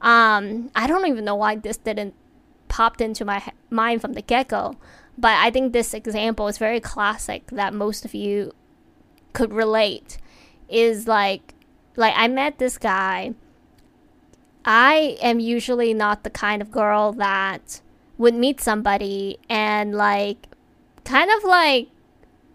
um 0.01 0.71
i 0.75 0.87
don't 0.87 1.07
even 1.07 1.25
know 1.25 1.35
why 1.35 1.55
this 1.57 1.77
didn't 1.77 2.15
popped 2.69 3.01
into 3.01 3.25
my 3.25 3.43
mind 3.71 4.01
from 4.01 4.15
the 4.15 4.23
get-go 4.23 4.77
but 5.17 5.33
i 5.33 5.51
think 5.51 5.73
this 5.73 5.95
example 5.95 6.49
is 6.49 6.59
very 6.59 6.81
classic 6.81 7.47
that 7.51 7.73
most 7.73 8.05
of 8.05 8.15
you 8.15 8.53
could 9.33 9.53
relate 9.53 10.19
is 10.69 11.07
like 11.07 11.55
like 11.97 12.15
i 12.17 12.27
met 12.27 12.59
this 12.59 12.79
guy 12.79 13.33
i 14.65 15.17
am 15.21 15.39
usually 15.39 15.95
not 15.95 16.25
the 16.25 16.31
kind 16.31 16.61
of 16.61 16.71
girl 16.71 17.13
that 17.13 17.81
would 18.19 18.35
meet 18.35 18.61
somebody 18.61 19.39
and 19.49 19.95
like 19.95 20.49
kind 21.05 21.31
of 21.31 21.45
like 21.45 21.89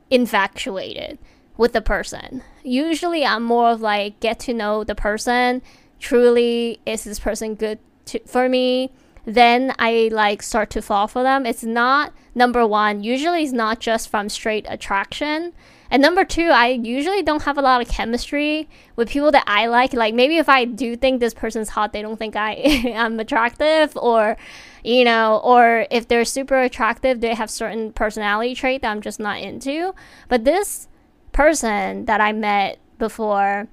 infatuated 0.09 1.19
with 1.57 1.73
the 1.73 1.81
person. 1.81 2.41
Usually 2.63 3.25
I'm 3.25 3.43
more 3.43 3.69
of 3.71 3.81
like 3.81 4.19
get 4.19 4.39
to 4.41 4.53
know 4.53 4.83
the 4.83 4.95
person. 4.95 5.61
Truly, 5.99 6.79
is 6.85 7.03
this 7.03 7.19
person 7.19 7.55
good 7.55 7.79
to, 8.05 8.19
for 8.25 8.49
me? 8.49 8.91
Then 9.25 9.75
I 9.77 10.09
like 10.11 10.41
start 10.41 10.69
to 10.71 10.81
fall 10.81 11.07
for 11.07 11.23
them. 11.23 11.45
It's 11.45 11.63
not 11.63 12.13
number 12.33 12.65
one. 12.65 13.03
Usually, 13.03 13.43
it's 13.43 13.51
not 13.51 13.79
just 13.79 14.09
from 14.09 14.29
straight 14.29 14.65
attraction. 14.69 15.53
And 15.91 16.01
number 16.01 16.23
two, 16.23 16.49
I 16.49 16.67
usually 16.67 17.23
don't 17.23 17.43
have 17.43 17.57
a 17.57 17.61
lot 17.61 17.81
of 17.81 17.87
chemistry 17.87 18.69
with 18.95 19.09
people 19.09 19.31
that 19.31 19.43
I 19.47 19.67
like. 19.67 19.93
Like 19.93 20.13
maybe 20.13 20.37
if 20.37 20.47
I 20.47 20.65
do 20.65 20.95
think 20.95 21.19
this 21.19 21.33
person's 21.33 21.69
hot, 21.69 21.93
they 21.93 22.01
don't 22.01 22.17
think 22.17 22.35
I 22.35 22.53
am 22.53 23.19
attractive, 23.19 23.97
or 23.97 24.37
you 24.83 25.03
know, 25.03 25.41
or 25.43 25.87
if 25.91 26.07
they're 26.07 26.25
super 26.25 26.59
attractive, 26.61 27.21
they 27.21 27.33
have 27.33 27.49
certain 27.49 27.91
personality 27.91 28.55
trait 28.55 28.81
that 28.81 28.91
I'm 28.91 29.01
just 29.01 29.19
not 29.19 29.39
into. 29.39 29.93
But 30.27 30.45
this 30.45 30.87
person 31.31 32.05
that 32.05 32.21
I 32.21 32.33
met 32.33 32.79
before, 32.97 33.67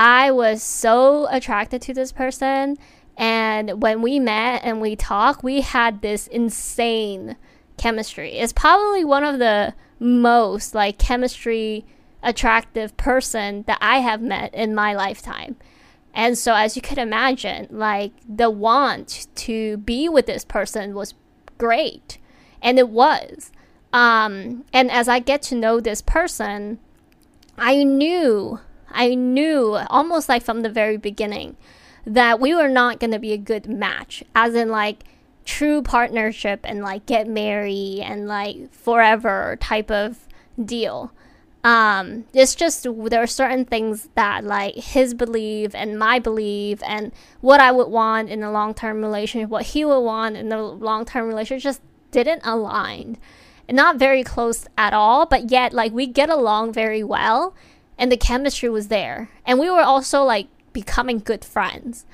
I 0.00 0.30
was 0.30 0.62
so 0.62 1.28
attracted 1.30 1.82
to 1.82 1.92
this 1.92 2.10
person. 2.10 2.78
And 3.18 3.82
when 3.82 4.00
we 4.00 4.18
met 4.18 4.62
and 4.64 4.80
we 4.80 4.96
talked, 4.96 5.44
we 5.44 5.60
had 5.60 6.00
this 6.00 6.26
insane 6.26 7.36
chemistry. 7.76 8.38
It's 8.38 8.54
probably 8.54 9.04
one 9.04 9.24
of 9.24 9.38
the 9.38 9.74
most 9.98 10.74
like 10.74 10.96
chemistry 10.96 11.84
attractive 12.22 12.96
person 12.96 13.64
that 13.64 13.76
I 13.82 13.98
have 13.98 14.22
met 14.22 14.54
in 14.54 14.74
my 14.74 14.94
lifetime. 14.94 15.56
And 16.14 16.38
so 16.38 16.54
as 16.54 16.76
you 16.76 16.80
could 16.80 16.96
imagine, 16.96 17.68
like 17.70 18.12
the 18.26 18.48
want 18.48 19.26
to 19.34 19.76
be 19.76 20.08
with 20.08 20.24
this 20.24 20.46
person 20.46 20.94
was 20.94 21.12
great. 21.58 22.16
And 22.62 22.78
it 22.78 22.88
was. 22.88 23.52
Um, 23.92 24.64
and 24.72 24.90
as 24.90 25.08
I 25.08 25.18
get 25.18 25.42
to 25.42 25.54
know 25.54 25.78
this 25.78 26.00
person, 26.00 26.78
I 27.58 27.84
knew, 27.84 28.60
I 28.90 29.14
knew 29.14 29.78
almost 29.88 30.28
like 30.28 30.42
from 30.42 30.62
the 30.62 30.68
very 30.68 30.96
beginning 30.96 31.56
that 32.06 32.40
we 32.40 32.54
were 32.54 32.68
not 32.68 33.00
going 33.00 33.12
to 33.12 33.18
be 33.18 33.32
a 33.32 33.38
good 33.38 33.68
match, 33.68 34.22
as 34.34 34.54
in 34.54 34.68
like 34.68 35.04
true 35.44 35.82
partnership 35.82 36.60
and 36.64 36.80
like 36.80 37.06
get 37.06 37.26
married 37.26 38.00
and 38.00 38.26
like 38.26 38.72
forever 38.72 39.56
type 39.60 39.90
of 39.90 40.28
deal. 40.62 41.12
Um, 41.62 42.24
it's 42.32 42.54
just 42.54 42.84
there 42.84 43.22
are 43.22 43.26
certain 43.26 43.66
things 43.66 44.08
that 44.14 44.44
like 44.44 44.76
his 44.76 45.12
belief 45.12 45.74
and 45.74 45.98
my 45.98 46.18
belief 46.18 46.82
and 46.86 47.12
what 47.42 47.60
I 47.60 47.70
would 47.70 47.88
want 47.88 48.30
in 48.30 48.42
a 48.42 48.50
long 48.50 48.72
term 48.72 49.02
relationship, 49.02 49.50
what 49.50 49.66
he 49.66 49.84
would 49.84 50.00
want 50.00 50.36
in 50.36 50.50
a 50.52 50.62
long 50.62 51.04
term 51.04 51.28
relationship 51.28 51.62
just 51.62 51.82
didn't 52.10 52.42
align. 52.44 53.18
Not 53.68 53.96
very 53.96 54.24
close 54.24 54.66
at 54.76 54.92
all, 54.94 55.26
but 55.26 55.50
yet 55.50 55.72
like 55.72 55.92
we 55.92 56.06
get 56.06 56.30
along 56.30 56.72
very 56.72 57.04
well 57.04 57.54
and 58.00 58.10
the 58.10 58.16
chemistry 58.16 58.70
was 58.70 58.88
there. 58.88 59.28
And 59.46 59.60
we 59.60 59.70
were 59.70 59.82
also 59.82 60.24
like 60.24 60.48
becoming 60.72 61.18
good 61.18 61.44
friends. 61.44 62.06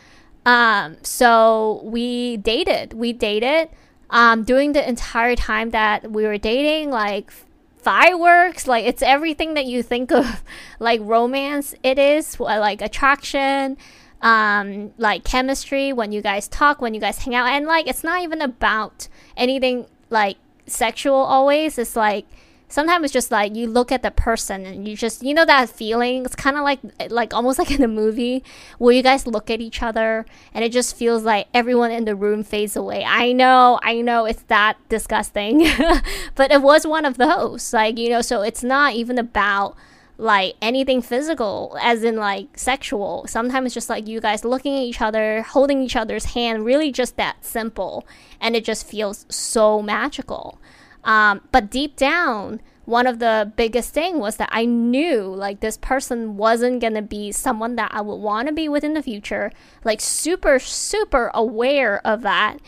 Um, 0.44 0.96
so 1.02 1.80
we 1.84 2.36
dated. 2.38 2.92
We 2.92 3.12
dated. 3.12 3.68
Um, 4.10 4.42
during 4.42 4.72
the 4.72 4.86
entire 4.86 5.36
time 5.36 5.70
that 5.70 6.10
we 6.10 6.24
were 6.24 6.38
dating, 6.38 6.90
like 6.90 7.30
fireworks, 7.78 8.66
like 8.66 8.84
it's 8.84 9.00
everything 9.00 9.54
that 9.54 9.66
you 9.66 9.82
think 9.82 10.10
of, 10.10 10.42
like 10.80 11.00
romance. 11.04 11.74
It 11.84 12.00
is 12.00 12.38
like 12.40 12.82
attraction, 12.82 13.76
um, 14.22 14.92
like 14.98 15.22
chemistry 15.22 15.92
when 15.92 16.10
you 16.10 16.20
guys 16.20 16.48
talk, 16.48 16.80
when 16.80 16.94
you 16.94 17.00
guys 17.00 17.18
hang 17.18 17.34
out, 17.34 17.46
and 17.48 17.64
like 17.66 17.86
it's 17.86 18.02
not 18.02 18.22
even 18.22 18.42
about 18.42 19.08
anything 19.36 19.86
like 20.10 20.36
sexual. 20.66 21.14
Always, 21.14 21.78
it's 21.78 21.94
like 21.94 22.26
sometimes 22.68 23.04
it's 23.04 23.12
just 23.12 23.30
like 23.30 23.54
you 23.54 23.66
look 23.68 23.92
at 23.92 24.02
the 24.02 24.10
person 24.10 24.66
and 24.66 24.88
you 24.88 24.96
just 24.96 25.22
you 25.22 25.34
know 25.34 25.44
that 25.44 25.68
feeling? 25.68 26.24
It's 26.24 26.36
kind 26.36 26.56
of 26.56 26.62
like 26.62 26.80
like 27.10 27.34
almost 27.34 27.58
like 27.60 27.70
in 27.70 27.82
a 27.82 27.88
movie 27.88 28.42
where 28.78 28.94
you 28.94 29.02
guys 29.02 29.26
look 29.26 29.50
at 29.50 29.60
each 29.60 29.82
other 29.82 30.26
and 30.54 30.64
it 30.64 30.72
just 30.72 30.96
feels 30.96 31.22
like 31.24 31.48
everyone 31.54 31.90
in 31.90 32.04
the 32.04 32.16
room 32.16 32.42
fades 32.42 32.76
away. 32.76 33.04
I 33.04 33.32
know 33.32 33.78
i 33.82 34.00
know 34.00 34.24
it's 34.24 34.42
that 34.44 34.76
disgusting 34.88 35.58
but 36.34 36.50
it 36.50 36.62
was 36.62 36.86
one 36.86 37.04
of 37.04 37.18
those 37.18 37.72
like 37.72 37.98
you 37.98 38.08
know 38.08 38.20
so 38.20 38.42
it's 38.42 38.62
not 38.62 38.94
even 38.94 39.18
about 39.18 39.76
like 40.18 40.54
anything 40.62 41.02
physical 41.02 41.76
as 41.80 42.02
in 42.02 42.16
like 42.16 42.58
sexual. 42.58 43.26
Sometimes 43.28 43.66
it's 43.66 43.74
just 43.74 43.90
like 43.90 44.08
you 44.08 44.20
guys 44.20 44.44
looking 44.44 44.74
at 44.74 44.82
each 44.82 45.00
other 45.00 45.42
holding 45.42 45.82
each 45.82 45.96
other's 45.96 46.26
hand 46.26 46.64
really 46.64 46.90
just 46.90 47.16
that 47.16 47.44
simple 47.44 48.06
and 48.40 48.56
it 48.56 48.64
just 48.64 48.86
feels 48.86 49.26
so 49.28 49.82
magical 49.82 50.58
um, 51.06 51.40
but 51.52 51.70
deep 51.70 51.96
down, 51.96 52.60
one 52.84 53.06
of 53.06 53.20
the 53.20 53.52
biggest 53.56 53.94
thing 53.94 54.18
was 54.18 54.36
that 54.36 54.48
I 54.52 54.64
knew 54.64 55.22
like 55.22 55.60
this 55.60 55.76
person 55.76 56.36
wasn't 56.36 56.80
gonna 56.80 57.00
be 57.00 57.32
someone 57.32 57.76
that 57.76 57.92
I 57.94 58.00
would 58.00 58.16
want 58.16 58.48
to 58.48 58.54
be 58.54 58.68
with 58.68 58.84
in 58.84 58.94
the 58.94 59.02
future. 59.02 59.52
Like 59.84 60.00
super, 60.00 60.58
super 60.58 61.30
aware 61.32 62.04
of 62.06 62.22
that. 62.22 62.58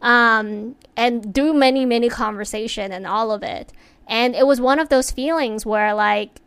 Um, 0.00 0.76
and 0.96 1.34
do 1.34 1.52
many, 1.52 1.84
many 1.84 2.08
conversation 2.08 2.90
and 2.90 3.06
all 3.06 3.30
of 3.32 3.42
it. 3.42 3.72
And 4.08 4.34
it 4.34 4.46
was 4.46 4.60
one 4.60 4.78
of 4.78 4.88
those 4.88 5.10
feelings 5.10 5.66
where 5.66 5.92
like 5.92 6.40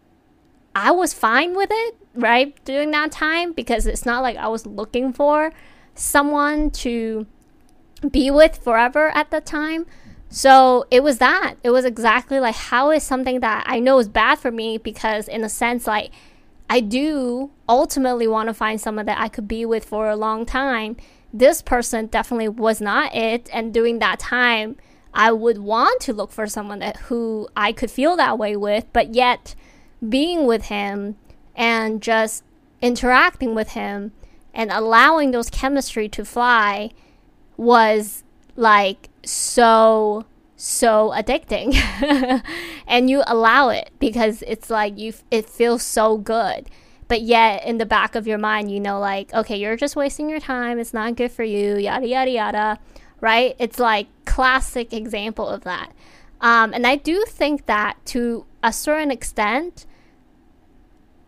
I 0.76 0.92
was 0.92 1.14
fine 1.14 1.56
with 1.56 1.70
it, 1.72 1.96
right? 2.16 2.56
During 2.66 2.92
that 2.92 3.12
time 3.12 3.52
because 3.54 3.86
it's 3.86 4.06
not 4.06 4.24
like 4.24 4.38
I 4.38 4.48
was 4.48 4.66
looking 4.66 5.14
for 5.14 5.54
someone 5.94 6.72
to 6.72 7.28
be 8.10 8.32
with 8.32 8.58
forever 8.58 9.10
at 9.16 9.30
the 9.30 9.40
time. 9.40 9.86
So 10.36 10.88
it 10.90 11.04
was 11.04 11.20
that. 11.20 11.58
It 11.62 11.70
was 11.70 11.86
exactly 11.86 12.40
like 12.40 12.56
how 12.56 12.90
is 12.90 13.04
something 13.04 13.42
that 13.42 13.66
I 13.68 13.80
know 13.80 14.00
is 14.00 14.10
bad 14.10 14.40
for 14.40 14.50
me 14.50 14.80
because 14.80 15.28
in 15.28 15.44
a 15.44 15.50
sense 15.50 15.86
like 15.86 16.10
I 16.68 16.80
do 16.80 17.52
ultimately 17.70 18.26
want 18.26 18.48
to 18.48 18.56
find 18.56 18.82
someone 18.82 19.06
that 19.06 19.20
I 19.20 19.28
could 19.28 19.48
be 19.48 19.64
with 19.64 19.86
for 19.86 20.10
a 20.10 20.16
long 20.16 20.48
time. 20.48 20.98
This 21.32 21.62
person 21.62 22.08
definitely 22.08 22.50
was 22.50 22.82
not 22.82 23.14
it 23.14 23.48
and 23.54 23.72
during 23.72 24.00
that 24.00 24.18
time 24.18 24.76
I 25.14 25.32
would 25.32 25.60
want 25.60 26.02
to 26.02 26.14
look 26.14 26.32
for 26.32 26.48
someone 26.48 26.80
that 26.80 26.98
who 26.98 27.48
I 27.56 27.72
could 27.72 27.92
feel 27.92 28.16
that 28.16 28.40
way 28.40 28.56
with, 28.56 28.88
but 28.92 29.14
yet 29.14 29.54
being 30.10 30.48
with 30.48 30.64
him 30.64 31.16
and 31.56 32.02
just 32.02 32.44
interacting 32.82 33.54
with 33.54 33.74
him 33.74 34.14
and 34.52 34.72
allowing 34.72 35.30
those 35.30 35.52
chemistry 35.52 36.10
to 36.10 36.26
fly 36.26 36.90
was 37.56 38.24
like 38.56 39.10
so 39.26 40.26
so 40.56 41.12
addicting. 41.16 41.74
And 42.88 43.10
you 43.10 43.24
allow 43.26 43.70
it 43.70 43.92
because 44.00 44.44
it's 44.46 44.70
like 44.70 44.98
you 44.98 45.14
it 45.32 45.50
feels 45.50 45.84
so 45.84 46.18
good. 46.18 46.70
But 47.08 47.22
yet 47.22 47.66
in 47.66 47.78
the 47.78 47.86
back 47.86 48.16
of 48.16 48.28
your 48.28 48.38
mind 48.38 48.72
you 48.72 48.80
know 48.80 49.00
like 49.00 49.34
okay 49.34 49.58
you're 49.58 49.78
just 49.78 49.96
wasting 49.96 50.30
your 50.30 50.40
time. 50.40 50.80
It's 50.80 50.94
not 50.94 51.16
good 51.16 51.32
for 51.32 51.44
you 51.44 51.78
yada 51.78 52.08
yada 52.08 52.32
yada. 52.32 52.80
Right? 53.20 53.56
It's 53.58 53.80
like 53.80 54.08
classic 54.26 54.94
example 54.94 55.48
of 55.48 55.64
that. 55.64 55.92
Um, 56.42 56.74
and 56.74 56.86
i 56.86 56.98
do 56.98 57.24
think 57.26 57.68
that 57.68 57.96
to 58.08 58.46
a 58.62 58.74
certain 58.74 59.12
extent 59.12 59.86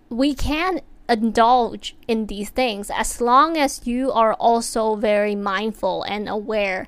we 0.09 0.33
can 0.35 0.81
indulge 1.07 1.95
in 2.07 2.25
these 2.27 2.49
things 2.49 2.89
as 2.89 3.21
long 3.21 3.57
as 3.57 3.85
you 3.85 4.11
are 4.11 4.33
also 4.33 4.95
very 4.95 5.35
mindful 5.35 6.03
and 6.03 6.27
aware 6.27 6.87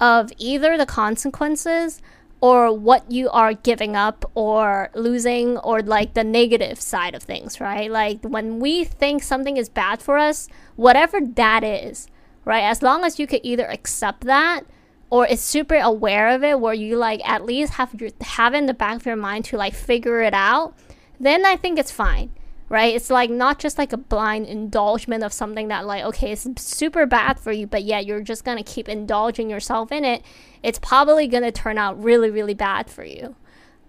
of 0.00 0.30
either 0.38 0.76
the 0.76 0.86
consequences 0.86 2.02
or 2.40 2.76
what 2.76 3.10
you 3.10 3.30
are 3.30 3.54
giving 3.54 3.96
up 3.96 4.30
or 4.34 4.90
losing 4.94 5.56
or 5.58 5.80
like 5.80 6.14
the 6.14 6.24
negative 6.24 6.80
side 6.80 7.14
of 7.14 7.22
things, 7.22 7.60
right? 7.60 7.90
Like 7.90 8.22
when 8.22 8.60
we 8.60 8.84
think 8.84 9.22
something 9.22 9.56
is 9.56 9.68
bad 9.68 10.02
for 10.02 10.18
us, 10.18 10.48
whatever 10.76 11.20
that 11.20 11.64
is, 11.64 12.08
right? 12.44 12.62
As 12.62 12.82
long 12.82 13.04
as 13.04 13.18
you 13.18 13.26
could 13.26 13.40
either 13.42 13.66
accept 13.66 14.22
that 14.24 14.62
or 15.08 15.26
is 15.26 15.40
super 15.40 15.76
aware 15.76 16.28
of 16.28 16.44
it 16.44 16.60
where 16.60 16.74
you 16.74 16.96
like 16.96 17.26
at 17.26 17.44
least 17.44 17.74
have 17.74 17.98
your 18.00 18.10
have 18.20 18.54
in 18.54 18.66
the 18.66 18.74
back 18.74 18.96
of 18.96 19.06
your 19.06 19.16
mind 19.16 19.44
to 19.46 19.56
like 19.56 19.74
figure 19.74 20.20
it 20.20 20.34
out, 20.34 20.74
then 21.18 21.46
I 21.46 21.56
think 21.56 21.78
it's 21.78 21.90
fine. 21.90 22.30
Right? 22.68 22.94
It's 22.94 23.10
like 23.10 23.30
not 23.30 23.58
just 23.58 23.78
like 23.78 23.92
a 23.92 23.96
blind 23.96 24.46
indulgement 24.46 25.22
of 25.22 25.32
something 25.32 25.68
that 25.68 25.86
like 25.86 26.04
okay, 26.04 26.32
it's 26.32 26.46
super 26.62 27.06
bad 27.06 27.38
for 27.38 27.52
you, 27.52 27.66
but 27.66 27.84
yeah, 27.84 28.00
you're 28.00 28.20
just 28.20 28.44
going 28.44 28.58
to 28.58 28.64
keep 28.64 28.88
indulging 28.88 29.50
yourself 29.50 29.92
in 29.92 30.04
it. 30.04 30.22
It's 30.62 30.78
probably 30.78 31.26
going 31.28 31.44
to 31.44 31.52
turn 31.52 31.78
out 31.78 32.02
really 32.02 32.30
really 32.30 32.54
bad 32.54 32.90
for 32.90 33.04
you. 33.04 33.36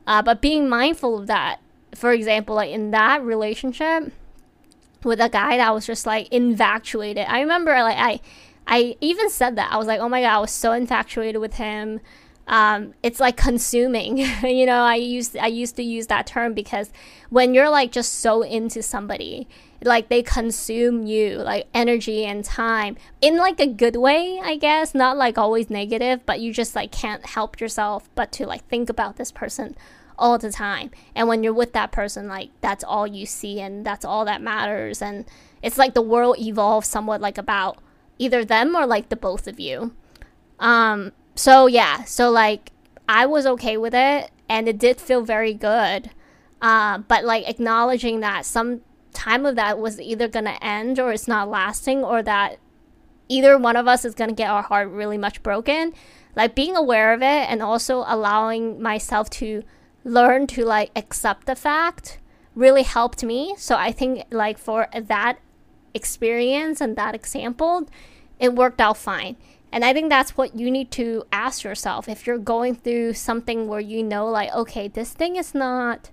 Uh, 0.06 0.22
but 0.22 0.42
being 0.42 0.70
mindful 0.70 1.18
of 1.20 1.28
that, 1.28 1.60
for 1.94 2.12
example, 2.14 2.56
like 2.56 2.72
in 2.72 2.92
that 2.92 3.24
relationship 3.24 4.14
with 5.04 5.20
a 5.20 5.30
guy 5.30 5.58
that 5.58 5.74
was 5.74 5.86
just 5.86 6.06
like 6.06 6.28
infatuated. 6.30 7.26
I 7.28 7.40
remember 7.42 7.72
like 7.72 7.98
I 7.98 8.20
I 8.68 8.98
even 9.02 9.30
said 9.30 9.56
that. 9.56 9.72
I 9.72 9.78
was 9.78 9.88
like, 9.88 10.00
"Oh 10.00 10.10
my 10.10 10.22
god, 10.22 10.36
I 10.36 10.40
was 10.40 10.52
so 10.52 10.74
infatuated 10.74 11.42
with 11.42 11.56
him." 11.56 12.00
Um, 12.48 12.94
it's 13.04 13.20
like 13.20 13.36
consuming. 13.36 14.18
you 14.44 14.66
know, 14.66 14.82
I 14.82 14.96
used 14.96 15.38
I 15.38 15.48
used 15.48 15.76
to 15.76 15.84
use 15.84 16.08
that 16.08 16.26
term 16.26 16.54
because 16.54 16.92
when 17.30 17.54
you're 17.54 17.70
like 17.70 17.92
just 17.92 18.14
so 18.20 18.42
into 18.42 18.82
somebody, 18.82 19.48
like 19.84 20.08
they 20.10 20.24
consume 20.24 21.06
you 21.06 21.38
like 21.38 21.68
energy 21.74 22.26
and 22.26 22.44
time 22.44 22.96
in 23.22 23.38
like 23.38 23.60
a 23.60 23.68
good 23.68 23.98
way, 23.98 24.40
I 24.42 24.56
guess, 24.56 24.96
not 24.96 25.18
like 25.18 25.38
always 25.38 25.70
negative, 25.70 26.26
but 26.26 26.40
you 26.40 26.54
just 26.54 26.76
like 26.76 26.92
can't 26.92 27.26
help 27.26 27.60
yourself 27.60 28.10
but 28.16 28.32
to 28.34 28.48
like 28.48 28.66
think 28.68 28.90
about 28.90 29.18
this 29.18 29.32
person 29.32 29.76
all 30.18 30.38
the 30.38 30.52
time. 30.52 30.90
And 31.16 31.28
when 31.28 31.44
you're 31.44 31.54
with 31.54 31.74
that 31.74 31.92
person, 31.92 32.28
like 32.28 32.50
that's 32.62 32.84
all 32.84 33.06
you 33.06 33.26
see 33.26 33.60
and 33.60 33.86
that's 33.86 34.06
all 34.06 34.24
that 34.26 34.42
matters 34.42 35.02
and 35.02 35.26
it's 35.62 35.78
like 35.78 35.94
the 35.94 36.02
world 36.02 36.38
evolves 36.40 36.88
somewhat 36.88 37.20
like 37.20 37.38
about 37.38 37.80
either 38.20 38.46
them 38.46 38.76
or 38.76 38.86
like 38.86 39.10
the 39.10 39.16
both 39.18 39.48
of 39.48 39.60
you. 39.60 39.94
Um 40.60 41.12
so 41.38 41.68
yeah, 41.68 42.04
so 42.04 42.30
like 42.32 42.72
I 43.08 43.26
was 43.26 43.46
okay 43.46 43.78
with 43.78 43.94
it 43.94 44.32
and 44.50 44.68
it 44.68 44.78
did 44.78 45.00
feel 45.00 45.22
very 45.22 45.54
good. 45.54 46.10
Uh, 46.62 46.98
but 46.98 47.24
like 47.24 47.48
acknowledging 47.48 48.22
that 48.22 48.46
some 48.46 48.82
time 49.14 49.46
of 49.46 49.56
that 49.56 49.78
was 49.80 50.02
either 50.02 50.28
gonna 50.28 50.58
end 50.62 51.00
or 51.00 51.12
it's 51.12 51.28
not 51.28 51.50
lasting 51.50 52.04
or 52.04 52.24
that 52.24 52.58
either 53.30 53.58
one 53.58 53.76
of 53.76 53.88
us 53.88 54.04
is 54.04 54.16
gonna 54.16 54.34
get 54.34 54.50
our 54.50 54.64
heart 54.64 54.90
really 54.90 55.18
much 55.18 55.44
broken. 55.44 55.94
Like 56.36 56.56
being 56.56 56.76
aware 56.76 57.14
of 57.14 57.22
it 57.22 57.50
and 57.50 57.62
also 57.62 58.04
allowing 58.08 58.82
myself 58.82 59.30
to 59.32 59.64
learn 60.04 60.48
to 60.48 60.66
like 60.66 60.92
accept 60.96 61.46
the 61.46 61.56
fact 61.56 62.20
really 62.56 62.84
helped 62.84 63.24
me. 63.24 63.54
So 63.58 63.76
I 63.76 63.92
think 63.92 64.26
like 64.32 64.58
for 64.58 64.88
that 64.94 65.38
experience 65.94 66.82
and 66.82 66.96
that 66.96 67.14
example, 67.14 67.88
it 68.40 68.56
worked 68.56 68.82
out 68.82 68.98
fine. 68.98 69.36
And 69.72 69.84
I 69.84 69.94
think 69.94 70.10
that's 70.10 70.38
what 70.38 70.56
you 70.56 70.72
need 70.72 70.92
to 70.92 71.26
ask 71.32 71.64
yourself 71.64 72.08
if 72.08 72.26
you're 72.26 72.38
going 72.38 72.76
through 72.76 73.14
something 73.14 73.68
where 73.68 73.80
you 73.80 74.04
know, 74.04 74.28
like, 74.28 74.54
okay, 74.54 74.88
this 74.88 75.14
thing 75.14 75.36
is 75.36 75.54
not 75.54 76.10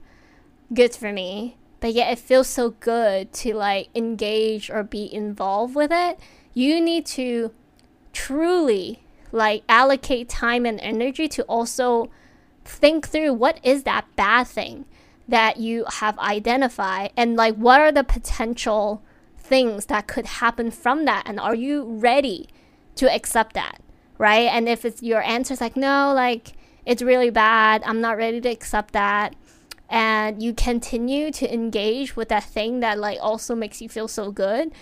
good 0.72 0.94
for 0.94 1.12
me, 1.12 1.56
but 1.80 1.92
yet 1.92 2.12
it 2.12 2.18
feels 2.18 2.48
so 2.48 2.70
good 2.70 3.32
to 3.32 3.54
like 3.54 3.88
engage 3.94 4.70
or 4.70 4.82
be 4.82 5.12
involved 5.12 5.74
with 5.74 5.92
it. 5.92 6.18
You 6.52 6.80
need 6.80 7.06
to 7.06 7.52
truly 8.12 9.04
like 9.32 9.62
allocate 9.68 10.28
time 10.28 10.64
and 10.64 10.80
energy 10.80 11.28
to 11.28 11.42
also 11.44 12.10
think 12.64 13.08
through 13.08 13.34
what 13.34 13.58
is 13.62 13.82
that 13.82 14.06
bad 14.16 14.46
thing 14.46 14.84
that 15.26 15.58
you 15.58 15.84
have 15.88 16.18
identified 16.18 17.12
and 17.16 17.36
like 17.36 17.54
what 17.56 17.80
are 17.80 17.92
the 17.92 18.04
potential 18.04 19.02
things 19.36 19.86
that 19.86 20.06
could 20.06 20.26
happen 20.26 20.70
from 20.70 21.04
that 21.04 21.22
and 21.26 21.40
are 21.40 21.54
you 21.54 21.84
ready 21.84 22.48
to 22.96 23.12
accept 23.12 23.54
that, 23.54 23.80
right? 24.18 24.48
And 24.50 24.68
if 24.68 24.84
it's 24.84 25.02
your 25.02 25.22
answer 25.22 25.54
is 25.54 25.60
like, 25.60 25.76
no, 25.76 26.12
like 26.14 26.52
it's 26.86 27.02
really 27.02 27.30
bad, 27.30 27.82
I'm 27.84 28.00
not 28.00 28.16
ready 28.16 28.40
to 28.40 28.48
accept 28.48 28.92
that, 28.92 29.34
and 29.88 30.42
you 30.42 30.54
continue 30.54 31.30
to 31.32 31.52
engage 31.52 32.16
with 32.16 32.28
that 32.28 32.44
thing 32.44 32.80
that 32.80 32.98
like 32.98 33.18
also 33.20 33.54
makes 33.54 33.80
you 33.80 33.88
feel 33.88 34.08
so 34.08 34.30
good, 34.30 34.72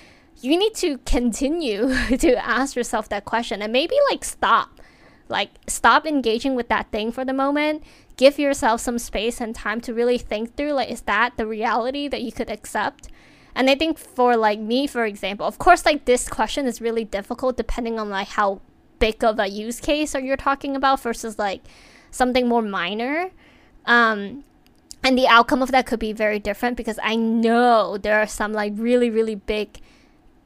you 0.40 0.56
need 0.56 0.74
to 0.76 0.98
continue 0.98 1.94
to 2.18 2.34
ask 2.44 2.76
yourself 2.76 3.08
that 3.08 3.24
question 3.24 3.62
and 3.62 3.72
maybe 3.72 3.96
like 4.10 4.24
stop. 4.24 4.80
Like 5.28 5.50
stop 5.66 6.06
engaging 6.06 6.54
with 6.54 6.68
that 6.68 6.90
thing 6.90 7.10
for 7.10 7.24
the 7.24 7.32
moment. 7.32 7.82
Give 8.16 8.38
yourself 8.38 8.80
some 8.80 8.98
space 8.98 9.40
and 9.40 9.54
time 9.54 9.80
to 9.82 9.94
really 9.94 10.18
think 10.18 10.56
through 10.56 10.72
like 10.72 10.90
is 10.90 11.02
that 11.02 11.36
the 11.36 11.46
reality 11.46 12.08
that 12.08 12.22
you 12.22 12.32
could 12.32 12.50
accept? 12.50 13.08
And 13.54 13.68
I 13.68 13.74
think 13.74 13.98
for 13.98 14.36
like 14.36 14.58
me, 14.58 14.86
for 14.86 15.04
example, 15.04 15.46
of 15.46 15.58
course, 15.58 15.84
like 15.84 16.04
this 16.04 16.28
question 16.28 16.66
is 16.66 16.80
really 16.80 17.04
difficult 17.04 17.56
depending 17.56 17.98
on 17.98 18.08
like 18.08 18.28
how 18.28 18.60
big 18.98 19.22
of 19.24 19.38
a 19.38 19.48
use 19.48 19.80
case 19.80 20.14
are 20.14 20.20
you're 20.20 20.36
talking 20.36 20.76
about 20.76 21.00
versus 21.00 21.38
like 21.38 21.62
something 22.10 22.48
more 22.48 22.62
minor. 22.62 23.30
Um, 23.84 24.44
and 25.02 25.18
the 25.18 25.26
outcome 25.26 25.62
of 25.62 25.72
that 25.72 25.86
could 25.86 25.98
be 25.98 26.12
very 26.12 26.38
different 26.38 26.76
because 26.76 26.98
I 27.02 27.16
know 27.16 27.98
there 27.98 28.20
are 28.20 28.26
some 28.26 28.52
like 28.52 28.72
really, 28.76 29.10
really 29.10 29.34
big 29.34 29.80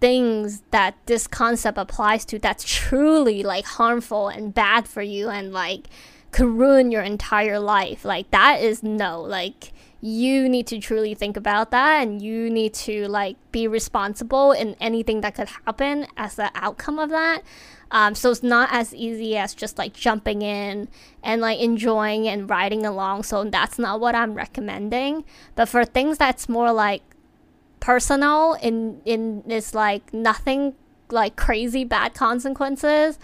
things 0.01 0.63
that 0.71 0.95
this 1.07 1.27
concept 1.27 1.79
applies 1.79 2.25
to 2.27 2.39
that's 2.39 2.65
truly 2.65 3.43
like 3.43 3.65
harmful 3.65 4.29
and 4.29 4.53
bad 4.55 4.87
for 4.89 5.03
you 5.03 5.29
and 5.29 5.53
like 5.53 5.89
could 6.33 6.47
ruin 6.49 6.91
your 6.91 7.03
entire 7.03 7.59
life. 7.59 8.05
Like 8.05 8.31
that 8.31 8.61
is 8.61 8.83
no, 8.83 9.21
like 9.21 9.73
you 10.01 10.49
need 10.49 10.67
to 10.67 10.79
truly 10.79 11.15
think 11.15 11.37
about 11.37 11.71
that 11.71 12.03
and 12.03 12.21
you 12.21 12.51
need 12.51 12.75
to 12.75 13.09
like 13.09 13.37
be 13.51 13.67
responsible 13.67 14.53
in 14.53 14.77
anything 14.81 15.23
that 15.23 15.35
could 15.35 15.49
happen 15.49 16.07
as 16.17 16.37
the 16.37 16.51
outcome 16.55 16.99
of 16.99 17.11
that. 17.11 17.43
Um, 17.91 18.15
so 18.15 18.31
it's 18.31 18.43
not 18.43 18.69
as 18.73 18.95
easy 18.95 19.37
as 19.37 19.55
just 19.55 19.79
like 19.79 19.93
jumping 19.93 20.43
in 20.43 20.89
and 21.23 21.41
like 21.41 21.61
enjoying 21.61 22.29
and 22.29 22.51
riding 22.51 22.85
along. 22.85 23.23
So 23.23 23.45
that's 23.45 23.79
not 23.79 24.01
what 24.01 24.15
i'm 24.15 24.35
recommending. 24.35 25.25
But 25.55 25.69
for 25.69 25.85
things 25.85 26.19
that's 26.19 26.49
more 26.49 26.73
like 26.73 27.03
personal 27.81 28.55
in 28.55 29.01
in 29.05 29.43
this 29.47 29.75
like 29.75 30.13
nothing 30.13 30.75
like 31.11 31.37
crazy 31.37 31.85
bad 31.85 32.15
consequences 32.15 33.19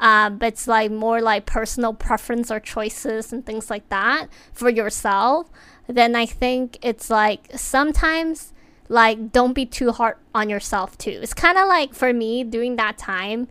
um, 0.00 0.38
but 0.38 0.48
it's 0.48 0.68
like 0.68 0.90
more 0.90 1.20
like 1.20 1.46
personal 1.46 1.92
preference 1.92 2.50
or 2.50 2.60
choices 2.60 3.32
and 3.32 3.44
things 3.44 3.70
like 3.70 3.88
that 3.88 4.26
for 4.52 4.70
yourself 4.70 5.50
then 5.88 6.14
I 6.14 6.26
think 6.26 6.78
it's 6.82 7.10
like 7.10 7.48
sometimes 7.56 8.52
like 8.88 9.32
don't 9.32 9.54
be 9.54 9.66
too 9.66 9.90
hard 9.92 10.16
on 10.34 10.48
yourself 10.48 10.96
too. 10.98 11.18
It's 11.22 11.34
kind 11.34 11.58
of 11.58 11.66
like 11.66 11.94
for 11.94 12.12
me 12.12 12.44
during 12.44 12.76
that 12.76 12.98
time 12.98 13.48